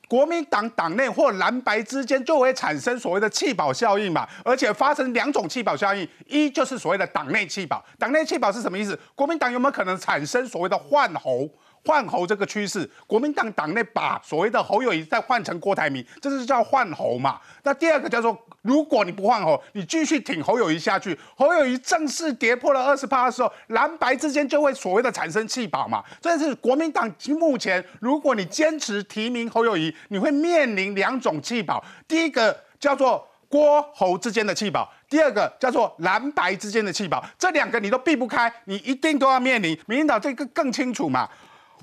[0.08, 8.98] 国民党党内或蓝白之间就会产生所谓的弃保效应嘛，而且发生两种弃保效应，一就是所谓的党内弃保，党内弃保是什么意思？
[9.14, 11.46] 国民党有没有可能产生所谓的换侯？
[11.86, 17.40] 换侯这个趋势，国民党党内把所谓的侯友谊再换成郭台铭，这是叫换侯嘛？
[17.62, 26.02] 那第二个叫做，如果你不换侯，你继续挺侯友谊下去，侯友谊正式跌破了二十趴的时候，蓝白之间就会所谓的产生弃保嘛？
[26.20, 39.78] 这是国民党目前，如果你坚持提名侯友谊，你会面临两种弃保，第一个叫做郭侯之间的弃保，第二个叫做蓝白之间的弃保，这两个你都避不开，你一定都要面临。
[39.86, 41.28] 民进党这个更清楚嘛？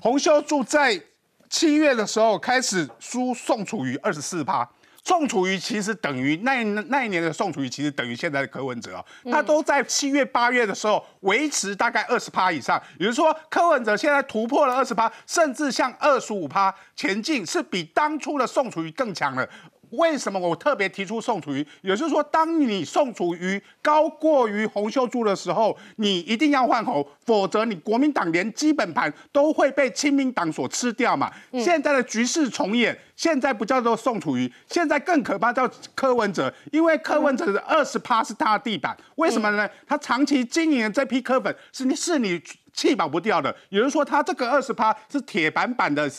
[0.04, 1.00] 洪秀柱在
[1.48, 4.68] 七月的时候开始输宋楚瑜二十四趴，
[5.02, 19.48] 宋楚瑜其实等于那那一年的宋楚瑜其实等于现在的柯文哲啊，他都在七月八月的时候维持大概二十趴以上，也就是说柯文哲现在突破了二十趴，甚至向二十五趴前进，是比当初的宋楚瑜更强了。
[19.96, 21.66] 为什么我特别提出宋楚瑜？
[21.82, 31.30] 也就是说，当你宋楚瑜高过于洪秀柱的时候，你一定要换候，否则你国民党连基本盘都会被亲民党所吃掉嘛。
[31.52, 39.68] 现在的局势重演，现在不叫做宋楚瑜，现在更可怕叫柯文哲，因为柯文哲的二十趴是他的地板，为什么呢？
[39.86, 46.10] 他长期经营的这批柯粉是你是你气保不掉的，也就是说，他这个二十趴是铁板板的。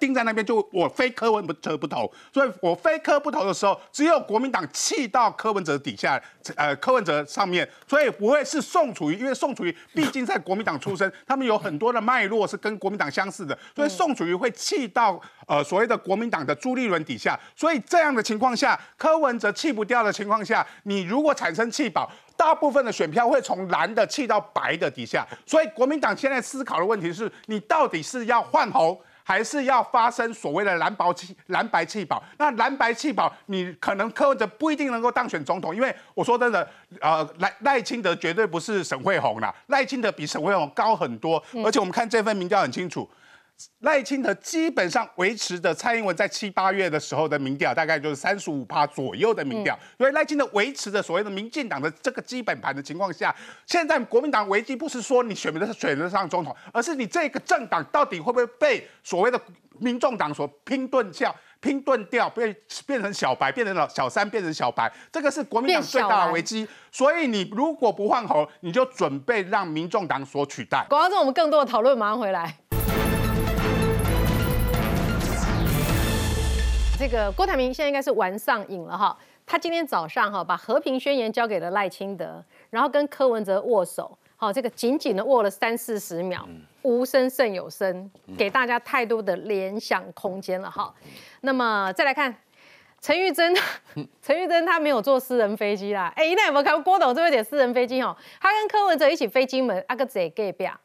[0.00, 6.20] 定在那边就我非柯文哲不投，所以我非柯不投的时候，只有国民党气到柯文哲底下，
[6.56, 28.98] 呃，柯文哲上面，所以不会是宋楚瑜，因为宋楚瑜毕竟在国民党出身，他们有很多的脉络是跟国民党相似的，所以宋楚瑜会气到呃所谓的国民党的朱立伦底下，所以这样的情况下，柯文哲气不掉的情况下，你如果产生气保，大部分的选票会从蓝的气到白的底下，所以国民党现在思考的问题是，你到底是要换候？
[29.30, 36.68] 还是要发生所谓的蓝白气蓝白气保，那蓝白气保，你可能柯文哲不一定能够当选总统，因为我说真的，
[37.00, 43.08] 呃，赖赖清德绝对不是沈惠宏啦，赖清德比沈惠宏高很多，而且我们看这份民调很清楚。
[43.80, 49.78] 赖清德基本上维持着蔡英文在七八月的时候的民调，大概就是三十五趴左右的民调。
[49.98, 53.34] 所以赖清德维持的所谓的民进党的这个基本盘的情况下，
[53.66, 59.40] 现在国民党危机不是说你选不选得上总统，而是你这个政党到底会不会被所谓的
[59.78, 62.54] 民众党所拼盾掉、拼盾掉，变
[62.86, 66.68] 变成小白，变成了小三，变成小白，这个是国民党最大的危机。
[66.92, 70.86] 所以你如果不换候，你就准备让民众党所取代。
[70.88, 72.69] 广告中我们更多的讨论，马上回来。
[77.00, 86.46] 这个郭台铭现在应该是玩上瘾了哈，他今天早上哈把和平宣言交给了赖清德，然后跟柯文哲握手，好，这个紧紧的握了三四十秒，
[86.82, 90.94] 无声胜有声，给大家太多的联想空间了哈。
[91.40, 92.36] 那么再来看
[93.00, 93.56] 陈玉珍，
[94.20, 98.14] 陈玉珍她没有坐私人飞机啦，哎，那有没有看郭董这位点私人飞机哦？
[98.38, 100.78] 他跟柯文哲一起飞金门，阿个贼 gay 表，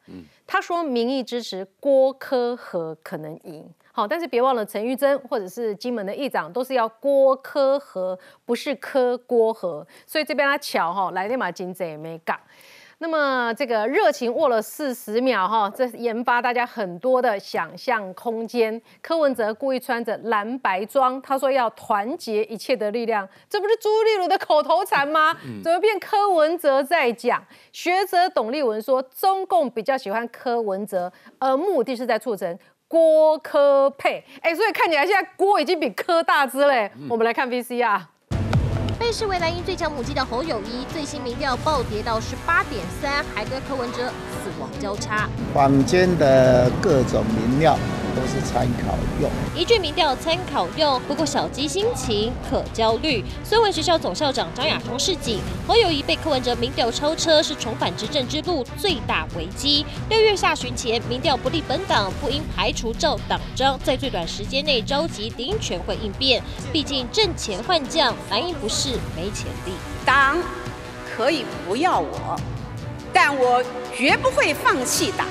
[0.46, 3.68] 他说民意支持郭柯和可能赢。
[3.96, 12.34] 好，但是别忘了陈玉珍或者是金门的议长都是要郭科和，不是科郭和，所以这边他巧哈来立马金贼也没搞。
[12.98, 18.78] 那么这个热情握了四十秒哈，这研发大家很多的想象空间。
[19.00, 25.34] 柯文哲故意穿着蓝白装，他说要团结一切的力量，这不是朱立伦的口头禅吗？
[25.64, 27.42] 怎么变柯文哲在讲？
[27.72, 32.58] 学者董立文说，中共比较喜欢柯文哲，而目的是在促成。
[32.88, 36.90] 郭科配，哎，所以看起来现在郭已经比科大只嘞。
[37.08, 38.00] 我们来看 VCR。
[38.98, 45.28] 被视为蓝营最强母鸡的侯友谊，最新民调暴跌到十八点三，还跟柯文哲死亡交叉。
[45.52, 47.76] 坊间的各种民调。
[48.16, 50.98] 都是参考用，一句民调参考用。
[51.06, 53.22] 不过小鸡心情可焦虑。
[53.44, 59.84] 孙文学校总校长张亚彤示警，侯友谊被柯文哲民调超车，是重返执政之路最大危机。
[60.08, 66.42] 六月下旬前，民调不利本党，不应排除照党章，在最短时间内召集顶全会应变。
[66.72, 69.72] 毕竟阵前换将，蓝营不是没潜力。
[70.06, 70.38] 党
[71.14, 72.40] 可以不要我，
[73.12, 73.62] 但我
[73.94, 75.26] 绝不会放弃党。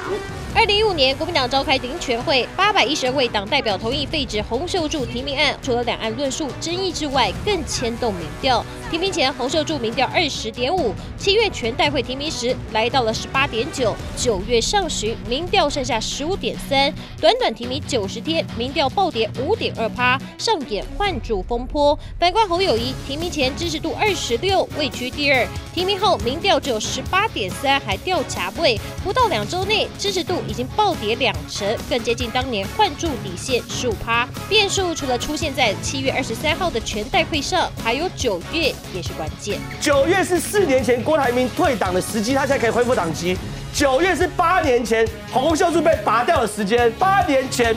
[0.56, 5.54] 二零一五年，国民党召开顶全会，八百一十二位党代表同意废止洪秀柱提名案。
[5.62, 8.66] 除了两岸论述争议之外，更牵动民调。
[8.90, 21.98] 提名前，洪秀柱民调二十点五，七月全代会提名时来到了十八点九，九月上旬民调剩下十五点三，短短提名九十天，民调暴跌五点二趴，上演换柱风波。
[22.18, 30.45] 反观侯友谊，提名前支持度二十六，位居第二，提名后民调只有十八点三，还掉卡位，不到两周内支持度。
[30.48, 34.28] 已经暴跌两成，更接近当年换注底线十五趴。
[34.48, 39.60] 变数除了出现在七月二十三号的全代会上，还有九月也是关键。
[39.80, 43.38] 九月是四年前郭台铭退党的时机，他现在可以恢复党籍。
[43.74, 47.76] 九月是八年前洪秀柱被拔掉的时间，八年前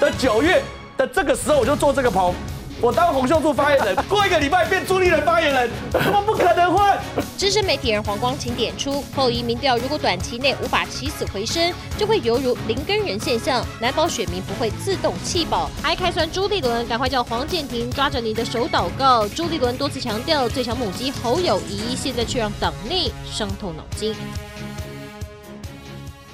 [0.00, 0.62] 的九月
[0.96, 2.34] 的这个时候，我就做这个棚。
[2.80, 5.70] 我当洪秀柱发言人，过一个礼拜变朱立伦发言人，
[6.12, 6.48] 我不可。
[7.38, 15.70] 资深媒体人黄光琴点出，后移民调如果短期内无法起死回生，就会犹如零根人现象，难保选民不会自动弃保。
[15.80, 19.24] 还开酸朱立伦，赶快叫黄建庭抓着你的手祷告。
[19.28, 24.16] 朱立伦多次强调，最强母鸡侯友谊，现在却让党内伤透脑筋。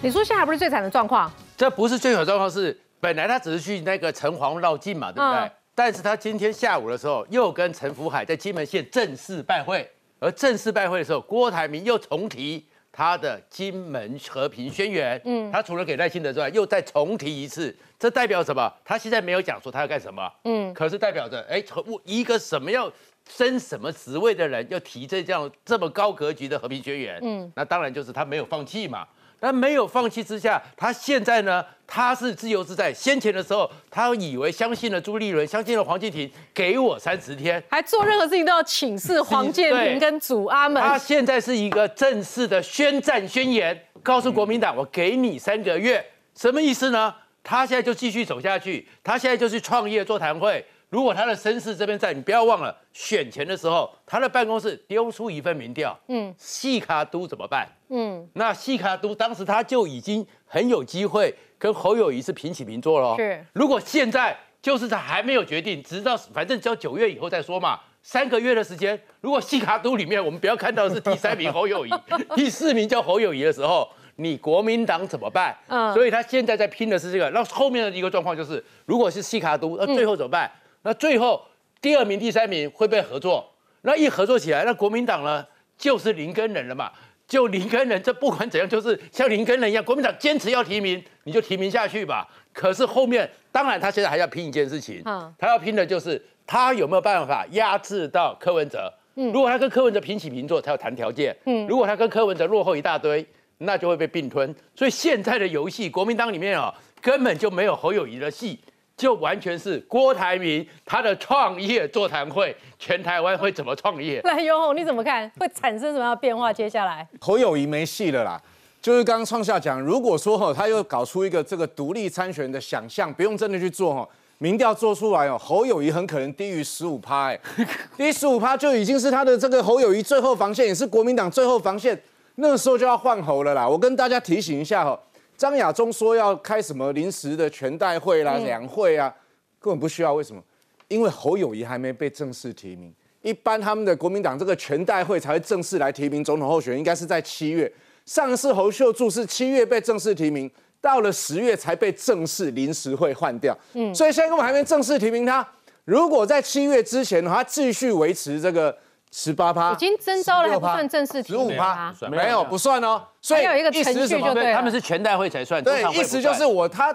[0.01, 1.31] 你说现在不是最惨的状况？
[1.55, 5.53] 这不是最惨的状况，是本来他只是去那个城隍绕境嘛，对不对？
[5.75, 9.87] 但是他今天下午的时候，又跟陈福海在金门县正式拜会，
[10.18, 18.72] 而正式拜会的时候，郭台铭又重提他的金门和平宣言，嗯，他除了给赖清德之外，又再重提一次，这代表什么？
[18.85, 21.62] 他现在没有讲说他要干什么，嗯，可是代表着，哎，
[22.05, 22.90] 一个什么要
[23.29, 29.07] 升什么职位的人，要提这样这么高格局的和平宣言，嗯，那当然就是他没有放弃嘛。
[29.40, 31.64] 那没有放弃之下，他现在呢？
[31.87, 32.90] 他是自由自在。
[32.94, 40.83] 先前的时候，他以为相信了朱立伦，相信了黄建庭，给我三十天，还做任何事情都要请示黄建庭跟祖阿们。
[40.83, 46.03] 他现在是一个正式的宣战宣言，告诉国民党，我给你三个月，
[46.35, 47.14] 什么意思呢？
[47.42, 50.64] 他现在就继续走下去，他现在就去创业座谈会。
[50.88, 57.68] 如果他的身世这边在，你不要忘了选前的时候，他的办公室丢出一份民调，嗯，细卡都怎么办？
[57.96, 63.16] 嗯，那西卡都当时他就已经很有机会跟侯友谊是平起平坐了。
[63.16, 69.00] 是，如果现在就是他还没有决定，直到反正要九月以后再说嘛，三个月的时间。
[69.20, 71.90] 如果西卡都里面我们不要看到是第三名侯友谊，
[72.35, 75.57] 第四名叫侯友谊的时候，你国民党怎么办？
[75.68, 77.30] 嗯，所以他现在在拼的是这个。
[77.30, 80.50] 那后面的一个状况就是，如果是西卡都，那最后怎么办？
[80.83, 81.40] 那最后
[81.80, 83.48] 第二名、第三名会被合作，
[83.83, 86.90] 那一合作起来，那国民党呢就是林根人了嘛？
[87.27, 92.29] 就林根人，这不管怎样，就是像林根人一样，国民党坚持要提名，你就提名下去吧。
[92.53, 95.03] 可是后面，当然他现在还要拼一件事情，
[95.39, 98.93] 他要拼的就是他有没有办法压制到柯文哲。
[99.17, 101.37] 嗯，如果他跟柯文哲平起平坐，他要谈条件。
[101.47, 103.25] 嗯，如果他跟柯文哲落后一大堆，
[103.59, 104.55] 那就会被并吞。
[104.75, 108.59] 所以现在的游戏，国民党里面啊，根本就没有侯友谊的戏。
[108.96, 114.20] 就完全是郭台铭他的创业座谈会，全台湾会怎么创业？
[114.22, 115.28] 来，永宏你怎么看？
[115.38, 116.52] 会产生什么样的变化？
[116.52, 118.40] 接下来侯友谊没戏了啦。
[118.80, 127.40] 就是刚刚创下讲，如果说吼，他又搞出一个这个独立参选的想象，不用真的去做吼，民调做出来哦，侯友谊很可能低于十五趴，哎，
[127.96, 132.00] 低十五趴就已经是他的这个侯友谊最后防线，也是国民党最后防线，
[132.37, 133.66] 那个时候就要换侯了啦。
[133.66, 134.96] 我跟大家提醒一下哈。
[135.37, 139.12] 张亚中说要开什么临时的全代会啦、两会啊，
[139.59, 140.14] 根本不需要。
[140.14, 140.42] 为什么？
[140.88, 142.94] 因为侯友谊还没被正式提名。
[143.23, 147.70] 一般他们的国民党这个全代会才会正式来提名总统候选人，应该是在七月。
[148.05, 153.57] 上次侯秀柱是七月被正式提名，到了十月才被正式临时会换掉。
[153.73, 155.47] 嗯，所以现在根本还没正式提名他。
[155.85, 158.77] 如果在七月之前，他继续维持这个。
[159.16, 163.00] 十八趴已经征招了，还不算正式十五趴，没有不算哦。
[163.22, 165.62] 所以有一个程序就对，他们是全代会才算。
[165.62, 166.92] 对，意思就是我他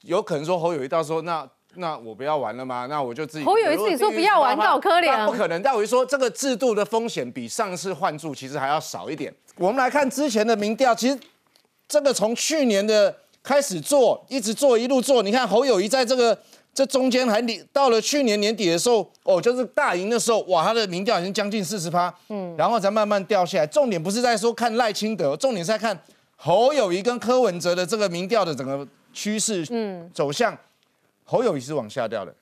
[0.00, 2.88] 有可能说侯友谊到时候那那我不要玩了吗？
[2.90, 5.62] 那我就自己侯友谊自己说不要玩，告科联不可能。
[5.62, 9.32] 但我就说这个制度的风险比上次换注其实还要少一点。
[9.54, 11.16] 我们来看之前的民调，其实
[11.86, 16.36] 这个从去年的开始做，一直做一路做，你看侯友谊在这个。
[16.76, 17.40] 这中间还
[17.72, 23.66] 到了去年年底的时候，哦，就是大赢的时候，哇，他的民调已经将近四十趴，嗯，然后才慢慢掉下来。
[23.66, 25.98] 重点不是在说看赖清德，重点是在看
[26.36, 30.54] 侯友谊跟柯文哲的这个民调的整个趋势，嗯，走向。
[31.24, 32.34] 侯友谊是往下掉的，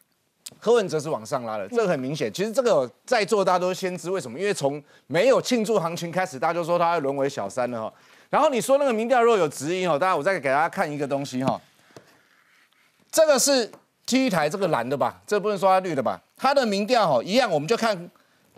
[0.58, 2.32] 柯文哲是往上拉的，这个很明显。
[2.32, 4.36] 其实这个在座大家都先知，为什么？
[4.36, 7.94] 因为从没有庆祝行情开始，大家就说他要沦为小三了哈。
[8.30, 11.60] 然后你说那个民调若有质疑哈，大家我再给大家看一个东西哈，
[13.12, 13.70] 这个是。
[14.06, 16.20] T 台这个蓝的吧，这不能说它绿的吧？
[16.36, 18.10] 它的民调哈一样，我们就看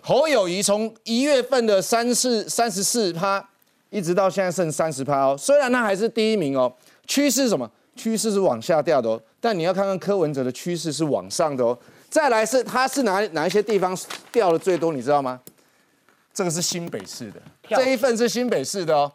[0.03, 3.49] 侯友谊从一月份的三四三十四趴，
[3.91, 5.37] 一直到现在剩三十趴哦。
[5.39, 6.73] 虽然他还是第一名哦，
[7.07, 7.71] 趋势是什么？
[7.95, 9.21] 趋势是往下掉的哦。
[9.41, 11.79] 但你要看看柯文哲的趋势是往上的哦。
[12.11, 13.97] 再来是他是哪哪一些地方
[14.33, 14.93] 掉的最多？
[14.93, 15.41] 你知道吗？
[16.35, 19.13] 这个是新北市的，这一份是新北市的哦。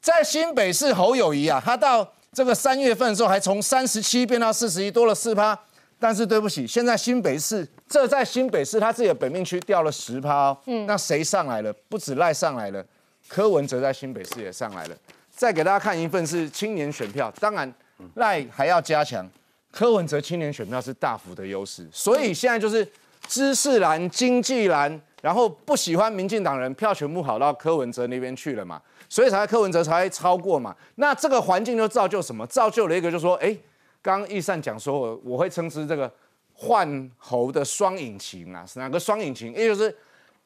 [0.00, 2.14] 在新北市侯友谊啊，他到。
[2.32, 5.58] 这个三月份的时候还从三十七变到四十一，多了四趴。
[6.00, 10.56] 但是对不起，现在新北市这在新北市他自己的本命区掉了十趴。
[10.66, 11.72] 嗯，那谁上来了？
[11.88, 12.84] 不止赖上来了，
[13.26, 14.96] 柯文哲在新北市也上来了。
[15.34, 17.74] 再给大家看一份是青年选票，当然
[18.14, 19.28] 赖还要加强，
[19.72, 21.84] 柯文哲青年选票是大幅的优势。
[21.92, 22.88] 所以现在就是
[23.26, 28.80] 知识蓝、经济蓝，然后不喜欢民进党人票全部跑到柯文哲那边去了嘛。
[29.08, 30.76] 所以才柯文哲才超过嘛？
[30.96, 32.46] 那这个环境就造就什么？
[32.46, 33.56] 造就了一个，就说，哎，
[34.02, 36.12] 刚刚易善讲说，我会称之这个
[36.52, 39.52] 换猴的双引擎啊，是哪个双引擎？
[39.54, 39.96] 也就是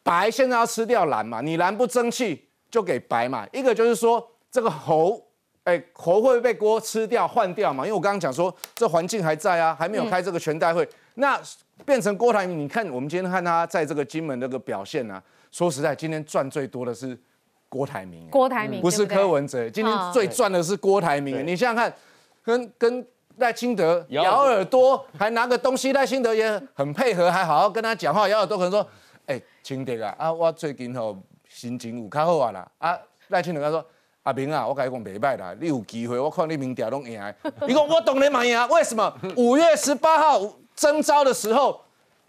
[0.05, 3.45] 白现在要吃掉蓝嘛，你蓝不争气就给白嘛。
[3.53, 5.21] 一个就是说这个猴，
[5.65, 7.85] 哎，猴会被锅吃掉换掉嘛？
[7.85, 11.41] 因为我刚刚讲说这环境还在啊，还没有开这个全代会，那
[11.85, 15.21] 变成郭台铭，你看我们今天看他在这个金门那个表现啊，
[15.51, 17.19] 说实在，今天赚最多的是。
[17.73, 21.47] 郭台铭，郭台铭不是柯文哲，今天最赚的是郭台铭。
[21.47, 21.95] 你想想看，
[22.45, 23.07] 跟跟
[23.39, 28.29] 赖清德咬耳朵，还拿个东西，赖清德也很配合，还好好跟他讲话。
[28.29, 28.87] 咬耳朵可能说
[29.25, 31.17] ：“哎，清德啊，啊，我最近吼
[31.49, 32.99] 心情有较好啊啦，啊，
[33.29, 33.83] 赖清德他说。
[34.25, 37.21] 阿明啊，我跟你讲，袂歹啦，你有机会，我看你民调拢赢。
[37.67, 39.13] 你讲我懂你嘛赢，为什么？
[39.37, 40.41] 五月十八号
[40.77, 41.81] 征招的时候，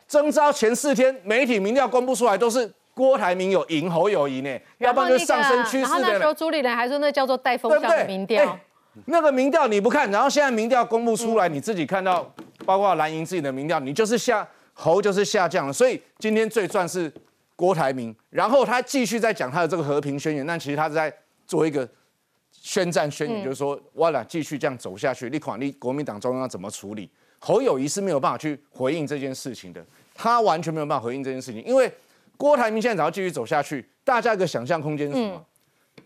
[0.08, 5.82] 征招前四天，媒体民调公布出来都是郭台铭有赢侯友谊呢，要不然就上升趋势的。
[5.82, 8.58] 然后那时候朱立伦还说那叫做带风向的民调，
[9.06, 12.32] 那个民调你不看，然后现在民调公布出来，你自己看到，
[12.66, 15.74] 包括蓝营自己的民调，你就是下侯就是下降了。
[15.74, 17.12] 所以今天最赚是
[17.56, 21.14] 郭台铭，然后他继续在讲他的这个和平宣言，但其实他是在。
[21.46, 21.88] 做一个
[22.54, 27.08] 宣战宣言，就是说，我俩继续这样走下去，你管你国民党中央怎么处理？
[27.38, 29.86] 侯友谊是没有办法去回应这件事情的，
[30.16, 31.91] 他完全没有办法回应这件事情，因为
[32.38, 35.45] 郭台铭现在只要继续走下去，大家一个想象空间是什么？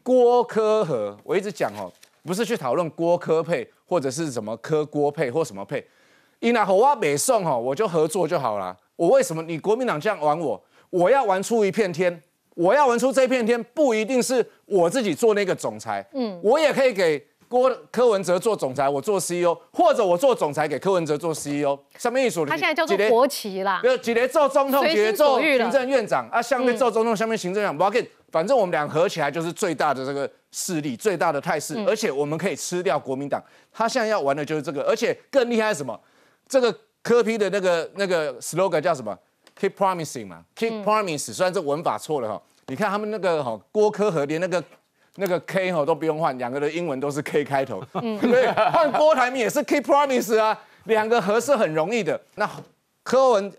[0.03, 1.91] 郭科和，我一直讲哦，
[2.23, 5.85] 不是去讨论郭科配或者是什么科郭配或什么配，
[6.39, 8.77] 伊那侯我北宋哦，我就合作就好了。
[8.95, 10.61] 我为什么你国民党这样玩我？
[10.89, 12.21] 我要玩出一片天。
[12.55, 22.45] 我要玩出这片天，不一定是我自己做那个总裁，嗯，我也可以给郭柯文哲做总裁，我做 CEO，或者我做总裁给柯文哲做 CEO，什么意思？
[22.45, 33.41] 他现在叫做国旗啦，有几连做总统，几连做行政院长啊，下面做总统，下面行政院长，不要紧，反正我们俩合起来就是最大的这个势力，最大的态势，而且我们可以吃掉国民党。
[33.71, 35.97] 他现在要玩的就是这个，而且更厉害是什么？
[36.47, 39.17] 这个柯批的那个那个 slogan 叫什么
[39.59, 44.61] ？Keep promising 嘛，Keep promise，虽然这文法错了哈，你看他们那个哈郭科和连那个
[45.17, 52.19] 那个 K 哈都不用换，两个的英文都是 K 开头，对， 换郭台铭也是 Keep promise 啊，两个合是很容易的。
[52.35, 52.49] 那
[53.03, 53.51] 柯文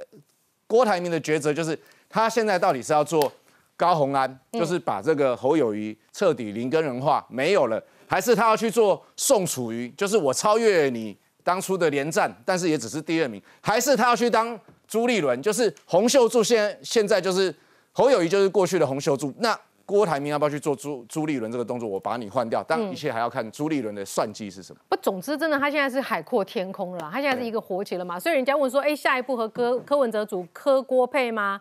[0.66, 1.78] 郭台铭的抉择就是，
[2.09, 3.32] 他现在到底是要做
[3.76, 14.59] 高红安，就是把这个侯友谊彻底零根人化没有了，还是他要去做宋楚瑜，就是我超越你当初的连战，但是也只是第二名，还是他要去当？
[14.86, 17.54] 朱立伦就是洪秀柱，现在现在就是
[17.92, 19.30] 侯友谊，就是过去的洪秀柱。
[19.36, 19.54] 那
[19.89, 21.89] 郭台铭要不要去做朱朱立伦这个动作？
[21.89, 24.78] 我把你换掉，但一切还要看朱立伦的算计是什么。
[24.86, 28.20] 不，总之真的，他现在是海阔天空了，他现在是一个活起了嘛。
[28.20, 31.59] 所以人家问说，哎，下一步和柯柯文哲组柯郭配吗？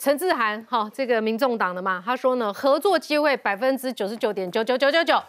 [0.00, 5.22] 陈志涵，哈，这个民众党的嘛，他说呢，合作机会百分之九十九点九九九九九。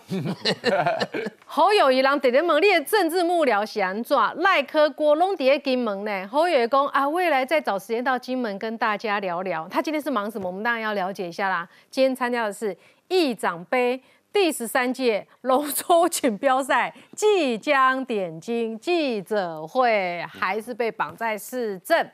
[1.45, 4.17] 侯友谊让点点猛烈政治幕僚是安怎？
[4.38, 6.26] 赖科郭拢在金门呢？
[6.30, 9.67] 侯友谊讲啊，未来再找时间到金门跟大家聊聊。
[9.67, 10.47] 他今天是忙什么？
[10.47, 11.67] 我们当然要了解一下啦。
[11.89, 12.74] 今天参加的是
[13.09, 14.01] 议长杯
[14.32, 22.09] 第十三届龙舟锦标赛，即将点睛记者会，还是被绑在市政。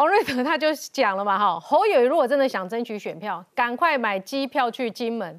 [0.00, 5.38] 王瑞德他就讲了嘛，哈，侯友如果真的想争取选票，赶快买机票去金门，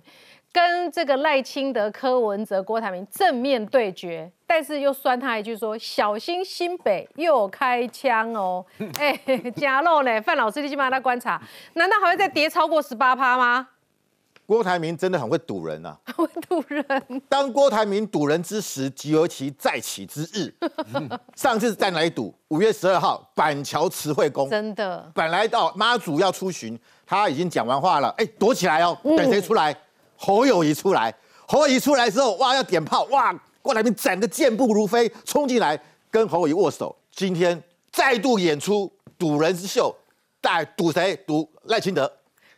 [0.53, 4.31] 跟这个赖清德、柯文哲、郭台铭正面对决。
[4.45, 8.63] 但是又酸他一句说：“小心新北又开枪哦。
[8.99, 9.19] ”哎，
[9.55, 10.21] 加肉呢？
[10.21, 11.41] 范老师，你起码在观察，
[11.73, 13.67] 难道还会再跌超过十八趴吗？
[14.51, 16.83] 郭台铭真的很会堵人啊， 会堵人。
[17.29, 20.53] 当郭台铭堵人之时，即有其再起之日。
[21.37, 22.35] 上次在哪里堵？
[22.49, 24.49] 五月十二号，板桥慈惠宫。
[24.49, 28.09] 真的，本来到妈祖要出巡，他已经讲完话了。
[28.17, 29.73] 哎，躲起来哦，等谁出来？
[30.17, 31.15] 侯友谊出来。
[31.47, 36.93] 侯友谊出来之后，哇，要点炮，哇，郭台铭整个健步如飞冲进来，跟侯友谊握手。
[37.09, 39.95] 今天再度演出堵人之秀，
[40.41, 41.15] 带堵谁？
[41.25, 42.11] 堵赖清德。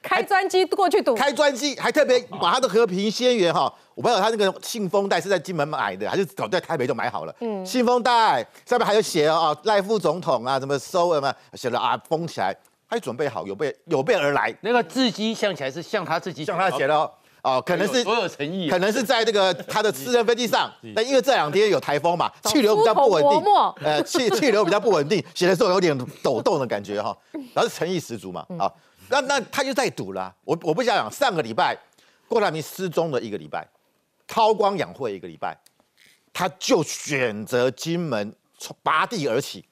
[0.03, 7.33] 开专机过去堵，开专机还特别把他的和平宣言哈，我不知道他那个信封袋是在金门买的，还是早在台北就买好了。
[7.39, 11.33] 嗯，信封袋上面还有写啊，赖副总统啊，怎么收啊嘛？
[11.53, 12.53] 写了啊，封起来，
[12.89, 14.53] 他准备好，有备有备而来。
[14.61, 17.09] 那个字迹像起来是像他自己，像他写的
[17.41, 20.69] 哦，可能是所有诚意，可能是在这个他的私人飞机上。
[20.93, 23.41] 但因为这两天有台风嘛，气流比较不稳定，
[23.83, 27.15] 呃，气气流比较不稳定，写的时候有点抖动的感觉哈，
[27.53, 28.69] 然后诚意十足嘛，啊。
[29.13, 31.77] 那那他就在赌了，我我不想讲，上个礼拜
[32.27, 33.67] 郭台铭失踪了一个礼拜，
[34.27, 35.55] 韬光养晦一个礼拜，
[36.33, 38.33] 他就选择金门
[38.81, 39.63] 拔地而起，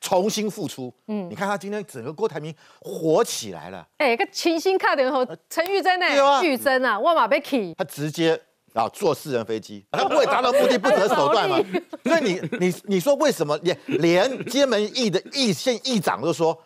[0.00, 0.94] 重新复出。
[1.08, 3.84] 嗯，你看他今天整个郭台铭火起来了。
[3.96, 6.06] 哎，个清新看点后，陈玉珍呢？
[6.44, 8.40] 玉珍啊，万马贝 k 他直接
[8.74, 11.58] 啊坐私人飞机，他不会达到目的不择手段嘛？
[12.04, 16.56] 所以你你你说为什么连连金门议的议县议长都说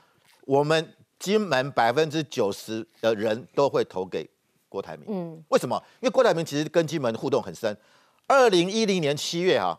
[0.44, 0.92] 我们？
[1.18, 4.28] 金门百分之九十的人都会投给
[4.68, 5.06] 郭台铭。
[5.08, 5.82] 嗯，为什么？
[6.00, 7.76] 因为郭台铭其实跟金门互动很深。
[8.26, 9.78] 二零一零年七月哈，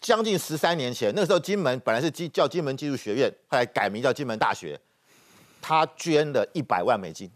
[0.00, 4.78] 将近十三年前，那时候金门本来是金叫金门技术学院，后来改名叫金门大学。
[5.60, 7.30] 他捐了一百万美金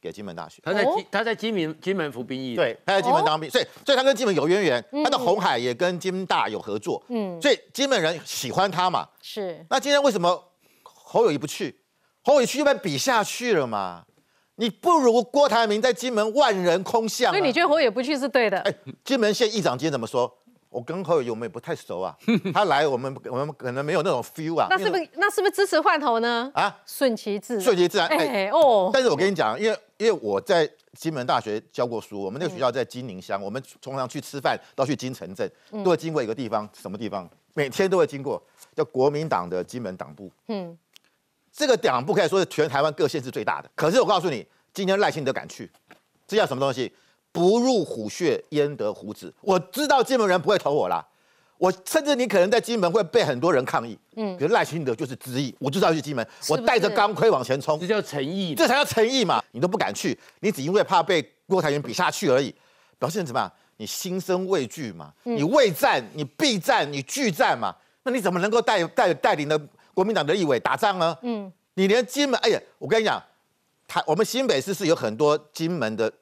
[0.00, 0.60] 给金门大学。
[0.64, 2.54] 他在金他在金门金门服兵役。
[2.54, 4.84] 对，他在金门当兵，所以所以他跟金门有渊源。
[5.04, 7.02] 他的红海也跟金大有合作。
[7.08, 9.08] 嗯，所以金门人喜欢他嘛。
[9.22, 9.64] 是。
[9.70, 10.52] 那今天为什么
[10.82, 11.74] 侯友谊不去？
[12.26, 14.04] 侯友区就被比下去了嘛？
[14.56, 17.32] 你不如郭台铭在金门万人空巷、啊。
[17.32, 18.58] 所以你觉得侯友不去是对的？
[18.62, 18.74] 哎，
[19.04, 20.36] 金门县议长今天怎么说？
[20.68, 22.16] 我跟侯友我们也不太熟啊，
[22.52, 24.66] 他来我们我们可能没有那种 feel 啊。
[24.68, 26.50] 那是不是那是不是支持换头呢？
[26.52, 28.08] 啊，顺其自然，顺其自然。
[28.08, 35.48] 哎哦，但是我跟你讲，因为因为我在金门大学教过书，我们那个学校在金宁乡，我们通常去吃饭到去金城镇，
[35.84, 37.30] 都会经过一个地方，什么地方？
[37.54, 38.42] 每天都会经过，
[38.74, 40.30] 叫国民党的金门党部。
[40.48, 40.76] 嗯，
[41.56, 43.70] 这个党部可以说是全台湾各县市最大的。
[43.74, 45.68] 可是我告诉你，今天赖清德敢去，
[46.28, 46.92] 这叫什么东西？
[47.32, 49.32] 不入虎穴，焉得虎子？
[49.40, 51.02] 我知道金门人不会投我啦，
[51.56, 53.98] 我甚至你可能在金门会被很多人抗议。
[54.16, 59.42] 嗯，可是赖清德就是执意，我就是要去金门，我带着钢盔往前冲，这叫诚意，这才叫诚意嘛！
[59.52, 62.54] 你都不敢去，你只因为怕被郭台铭比下去而已，
[62.98, 63.50] 表现怎么样？
[63.78, 65.12] 你心生畏惧嘛？
[65.24, 67.74] 你畏战，你避战，你拒战嘛？
[68.04, 69.60] 那你怎么能够带带带领的
[69.96, 71.16] 国民党的立委打仗呢？
[71.22, 73.18] 嗯，你连金门，哎呀，我跟你讲，
[73.88, 76.12] 台我们新北市是有很多金门的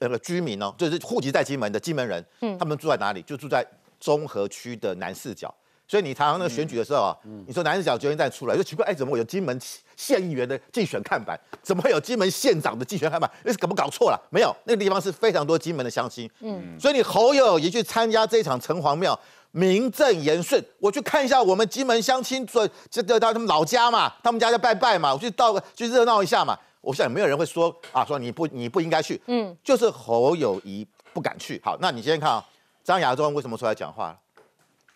[0.00, 3.22] 那个居民哦，就是户籍在金门的金门人，嗯，他们住在哪里？
[3.22, 3.66] 就住在
[3.98, 5.52] 中和区的南四角。
[5.88, 7.16] 所以你常常那个选举的时候啊，
[7.46, 9.56] 你说南四角决定站出来，就奇怪，哎，怎么会有金门
[9.94, 11.38] 县议员的竞选看板？
[11.62, 13.30] 怎么会有金门县长的竞选看板？
[13.44, 14.20] 那是搞不搞错了？
[14.30, 16.28] 没有，那个地方是非常多金门的乡亲。
[16.40, 19.16] 嗯，所以你侯友也去参加这场城隍庙，
[19.56, 20.62] 名正言顺。
[20.78, 26.58] 我去看一下我们金门乡亲，这这到他们老家嘛，他们家在拜拜嘛，我去到去热闹一下嘛。
[26.82, 29.18] 我想没有人会说啊，说你不你不应该去。
[29.28, 31.58] 嗯，就是侯友谊不敢去。
[31.64, 32.44] 好，那你先看啊，
[32.84, 34.14] 张亚中为什么出来讲话？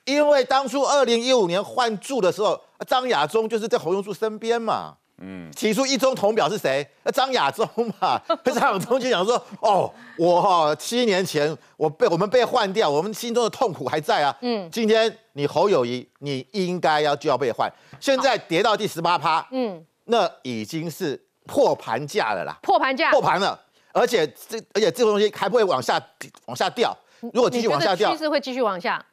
[0.04, 4.98] 因为当初二零一五年换柱的时候，张亚中就是在侯永柱身边嘛。
[5.20, 6.86] 嗯，起初一中同表是谁？
[7.02, 7.68] 那张亚中
[8.00, 8.20] 嘛。
[8.44, 14.34] 张亚中就讲说：“哦，我哈七年前我被我们被换掉，我们心中的痛苦还在啊。
[14.40, 17.70] 嗯，今天你侯友谊，你应该要就要被换。
[18.00, 22.58] 现在跌到第十八趴，嗯，那已经是破盘价了啦。
[22.62, 23.60] 破盘价，破盘了，
[23.92, 26.00] 而且这而且这个东西还不会往下
[26.46, 26.96] 往下掉。
[27.20, 29.04] 如果继续往下掉，趋势会继续往下。”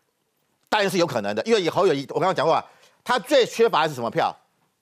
[0.70, 2.64] 当然是有可能的，因为以侯友谊，我刚刚讲过，
[3.03, 4.34] 他最缺乏的是什么票？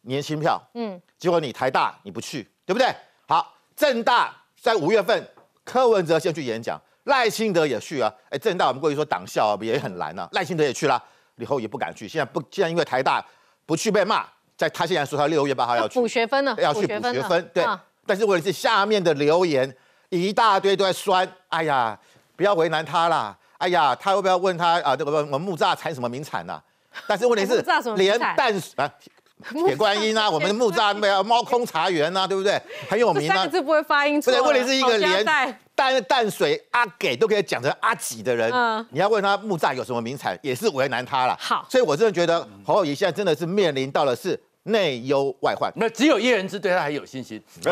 [0.06, 0.62] 年轻票。
[0.74, 2.88] 嗯，结果你台大你不去，对不对？
[3.28, 5.28] 好，正大在五月份，
[5.64, 8.12] 柯文哲先去演讲，赖清德也去啊。
[8.30, 10.28] 哎，正大我们过去说党校啊，也很难啊。
[10.32, 11.02] 赖清德也去了，
[11.38, 12.08] 以后也不敢去。
[12.08, 13.24] 现在不，现在因为台大
[13.66, 14.26] 不去被骂，
[14.56, 17.52] 在他现在说他六月八号要去补学分呢，要去补学分。
[17.54, 17.66] 对，
[18.06, 19.76] 但是问题是下面的留言
[20.10, 22.00] 一大堆都在酸，哎呀，
[22.36, 23.38] 不要为难他啦。
[23.58, 24.96] 哎呀，他要不要问他啊？
[24.96, 26.62] 这个我们木栅产什么名产呢？
[27.08, 27.62] 但是问题是
[27.96, 28.90] 连淡水啊，
[29.66, 32.62] 铁观音啊，我们的木栅没有猫空茶园啊，对不对？
[32.90, 33.46] 很有名啊。
[33.46, 34.32] 这字不会发音错。
[34.32, 38.52] 对，问题是一个连淡淡水阿给都可以讲成阿几的人，
[38.92, 41.38] 你要问他木栅有什么名产，也是为难他了。
[41.40, 44.40] 好，所以我真的觉得侯友宜现在真的是面临到了是。
[44.68, 47.40] 内忧外患，那只有叶仁之对他还有信心。
[47.62, 47.72] 对，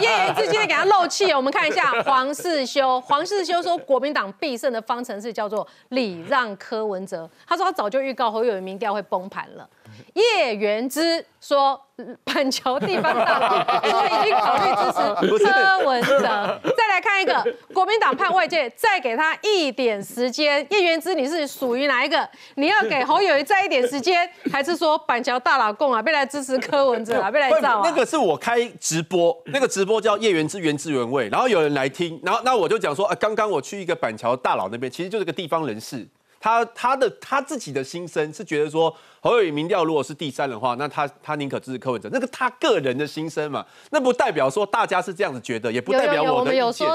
[0.00, 3.00] 叶仁之今天给他漏气，我们看一下黄世修。
[3.00, 7.28] 黄世修说，国民党必胜的方程式叫做礼让柯文哲。
[7.44, 9.68] 他说他早就预告侯友宜民调会崩盘了。
[10.14, 11.80] 叶元之说，
[12.24, 13.48] 板桥地方大佬
[13.88, 16.60] 说已经考虑支持柯文哲。
[16.76, 20.66] 再来看一个，国民党派外界再给他一点时间。
[20.70, 22.28] 叶元之，你是属于哪一个？
[22.56, 27.82] 你要给侯友谊再一点时间，还是说板桥大佬共啊，被来支持柯文哲啊，被来造啊？
[27.84, 36.06] 那个是我开直播，那个直播叫叶元之原汁原味，然后有人来听，然后那我就讲说，啊，刚刚我去一个板桥大佬那边，其实就是个地方人士。
[36.40, 46.88] 他他的他自己的心声是觉得说侯友宜民调如果是第三的话，那他他宁可支持柯文哲，那个他个人的心声嘛，那不代表说大家是这样子觉得，也不代表我的意见。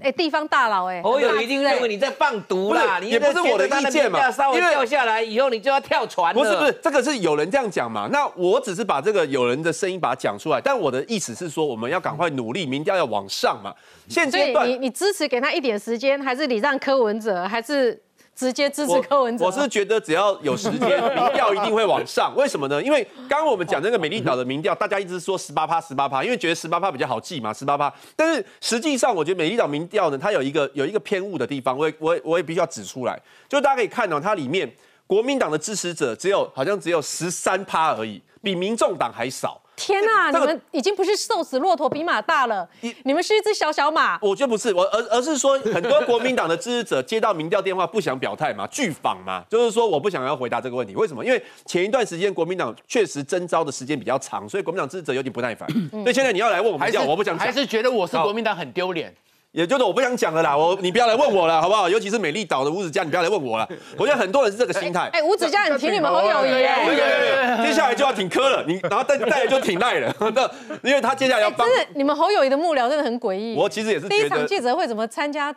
[0.00, 13.74] 哎，地方大佬，哎，侯友一定认为你在放毒啦，你也不是我的意见嘛，稍微掉下来以后，你就要跳船不是不是，这个是有人这样讲嘛，那我只是把这个有人的声音把它讲出来，但我的意思是说，我们要赶快努力，民调要往上嘛。
[14.08, 18.00] 现阶段，你你支持给他一点时间，还是你让柯文哲，还是？
[18.40, 22.34] 直接支持柯文哲，我是觉得只要有时间，民调一定会往上。
[22.34, 22.80] 为什么呢？
[22.82, 27.92] 因为刚刚我们讲那个美丽岛的民调，大家一直说十八趴、十八趴，因为觉得十八趴比较好记嘛，十八趴。
[28.16, 33.20] 但是实际上，我觉得美丽岛民调呢，它有一个有一个偏误的地方，我也我也我也必须要指出来。
[33.46, 34.66] 就大家可以看到，它里面
[35.06, 39.60] 国民党的支持者只有好像只有十三趴而已，比民众党还少。
[39.80, 40.30] 天呐！
[40.30, 42.68] 你们已经不是瘦死骆驼比马大了，
[43.04, 44.18] 你们是一只小小马。
[44.20, 50.94] 我觉得不是，我而而是说，很多国民党的支持者接到民调电话不想表态嘛，拒访嘛，就是说我不想要回答这个问题。
[50.94, 51.24] 为什么？
[51.24, 55.66] 因为前一段时间国民党确实征召的时间比较长，所以国民党支持者有点不耐烦。
[55.90, 59.14] 所以现在你要来问我们，我不想，还是觉得我是国民党很丢脸。
[59.52, 61.88] 也就是我不想讲了啦，我你不要来问我了，好不好？
[61.88, 63.68] 尤其是美丽岛的吴子嘉，你不要来问我了。
[63.98, 65.10] 我觉得很多人是这个心态。
[65.12, 66.72] 哎，吴子嘉很挺你们侯友谊耶。
[66.86, 70.14] 对对对，接下来就要挺柯了，你然后再再来就挺赖了。
[70.32, 70.48] 那
[70.88, 71.66] 因为他接下来要帮。
[71.66, 73.56] 是你们侯友谊的幕僚真的很诡异。
[73.56, 75.52] 我其实也是第一场记者会怎么参加？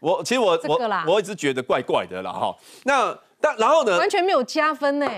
[0.00, 2.52] 我其实我我我一直觉得怪怪的啦哈。
[2.84, 3.96] 那但然后呢？
[3.96, 5.08] 完全没有加分呢。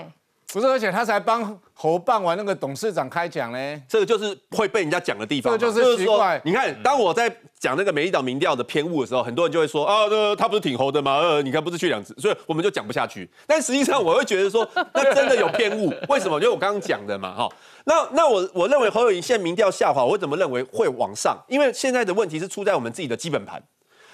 [0.52, 5.58] 不是，而且他才帮侯办完那个董事长开讲呢，这个就是会被人家讲的地方。
[5.58, 6.38] 这就是奇怪。
[6.44, 11.18] 你看，当我在讲那个美丽岛民调的偏误的时候，很多人就会说啊，呃他不是挺红的吗？
[11.18, 13.30] 呃，你看不是去两次，所以我们就讲不下去。
[13.46, 15.94] 但实际上，我会觉得说，那真的有偏误。
[16.10, 16.40] 为什么？
[16.40, 17.48] 因为我刚刚讲的嘛，哈。
[17.84, 21.38] 那那我我认为侯友谊现在民调下滑，我怎么认为会往上？
[21.46, 23.62] 因为现在的问题是出在我们自己的基本盘。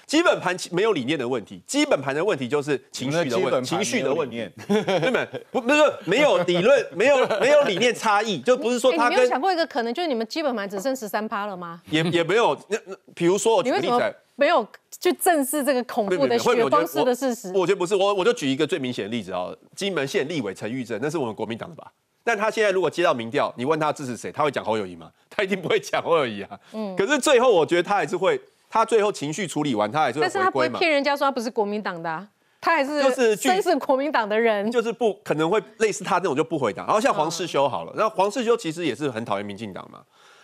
[0.09, 5.23] 基本盘没有理念的问题，基本盘的问题就是情绪的问情绪的问题， 对吗？
[5.51, 11.79] 不不是没有理论， 没有没有理念差异，就不是说他没有想过一个可能，就是你们基本盘只剩十三趴了吗？
[11.91, 14.01] 也也没有，那那比如说，你为什么
[14.35, 14.67] 没有
[14.99, 17.51] 去正视这个恐怖的血光式的事实？
[17.53, 21.91] 我觉得不是，我我就举一个最明显的例子啊，金门县立委陈玉珍，那是我们国民党的吧？
[22.23, 25.11] 但他现在如果接到民调，你问他支持谁，他会讲侯友谊吗？
[25.29, 26.59] 他一定不会讲侯友谊啊。
[26.73, 28.41] 嗯，可是最后我觉得他还是会。
[28.69, 32.27] 他最后情绪处理完，他还是但是他不会骗人家说他不是国民党的，
[32.61, 36.85] 他还是就是真是国民党的人，就是不可能会类似他这种就不回答。
[36.85, 40.01] 然后像黄世修好了，那黄世修其实也是很讨厌民进党嘛，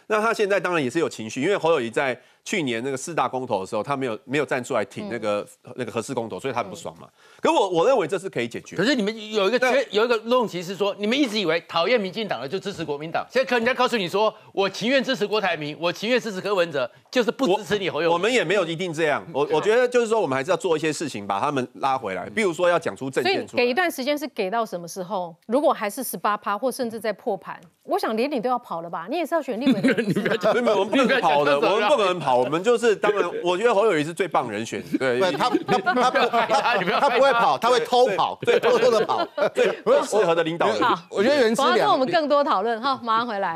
[0.07, 2.19] 那他现在当然也是有情绪，因为侯友谊在。
[2.46, 7.08] 去年那个四大公投的时候，他没有没有站出来挺那个那个合适公投，所以他很不爽嘛。
[7.41, 8.76] 可我我认为这是可以解决。
[8.78, 18.12] 可是你们有一个缺有一个论题是说，你们一直以为讨厌民进党的就支持国民党，现在可人家告诉你说，我情愿支持郭台铭，我情愿支持柯文哲，就是不支持你侯友。
[18.12, 22.30] 我们也没有一定这样，我我觉得就是说，我们还是要做一些事情，把他们拉回来。
[22.30, 23.64] 比如说要讲出证件出来。
[23.64, 25.36] 给一段时间是给到什么时候？
[25.48, 29.08] 如果还是十八趴，或甚至在破盘，我想连你都要跑了吧？
[29.10, 30.62] 你也是要选立委的。
[30.62, 33.29] 没有，我们不能跑的，我们不能跑，我们就是当然。
[33.43, 36.59] 我觉得侯友谊是最棒人选，对，他他他不他
[37.01, 39.65] 他不会跑，他会偷跑，对，偷偷的跑，最
[40.03, 40.81] 适合的领导人。
[40.81, 43.53] 好，我觉得袁思良，我们更多讨论哈，马上回来。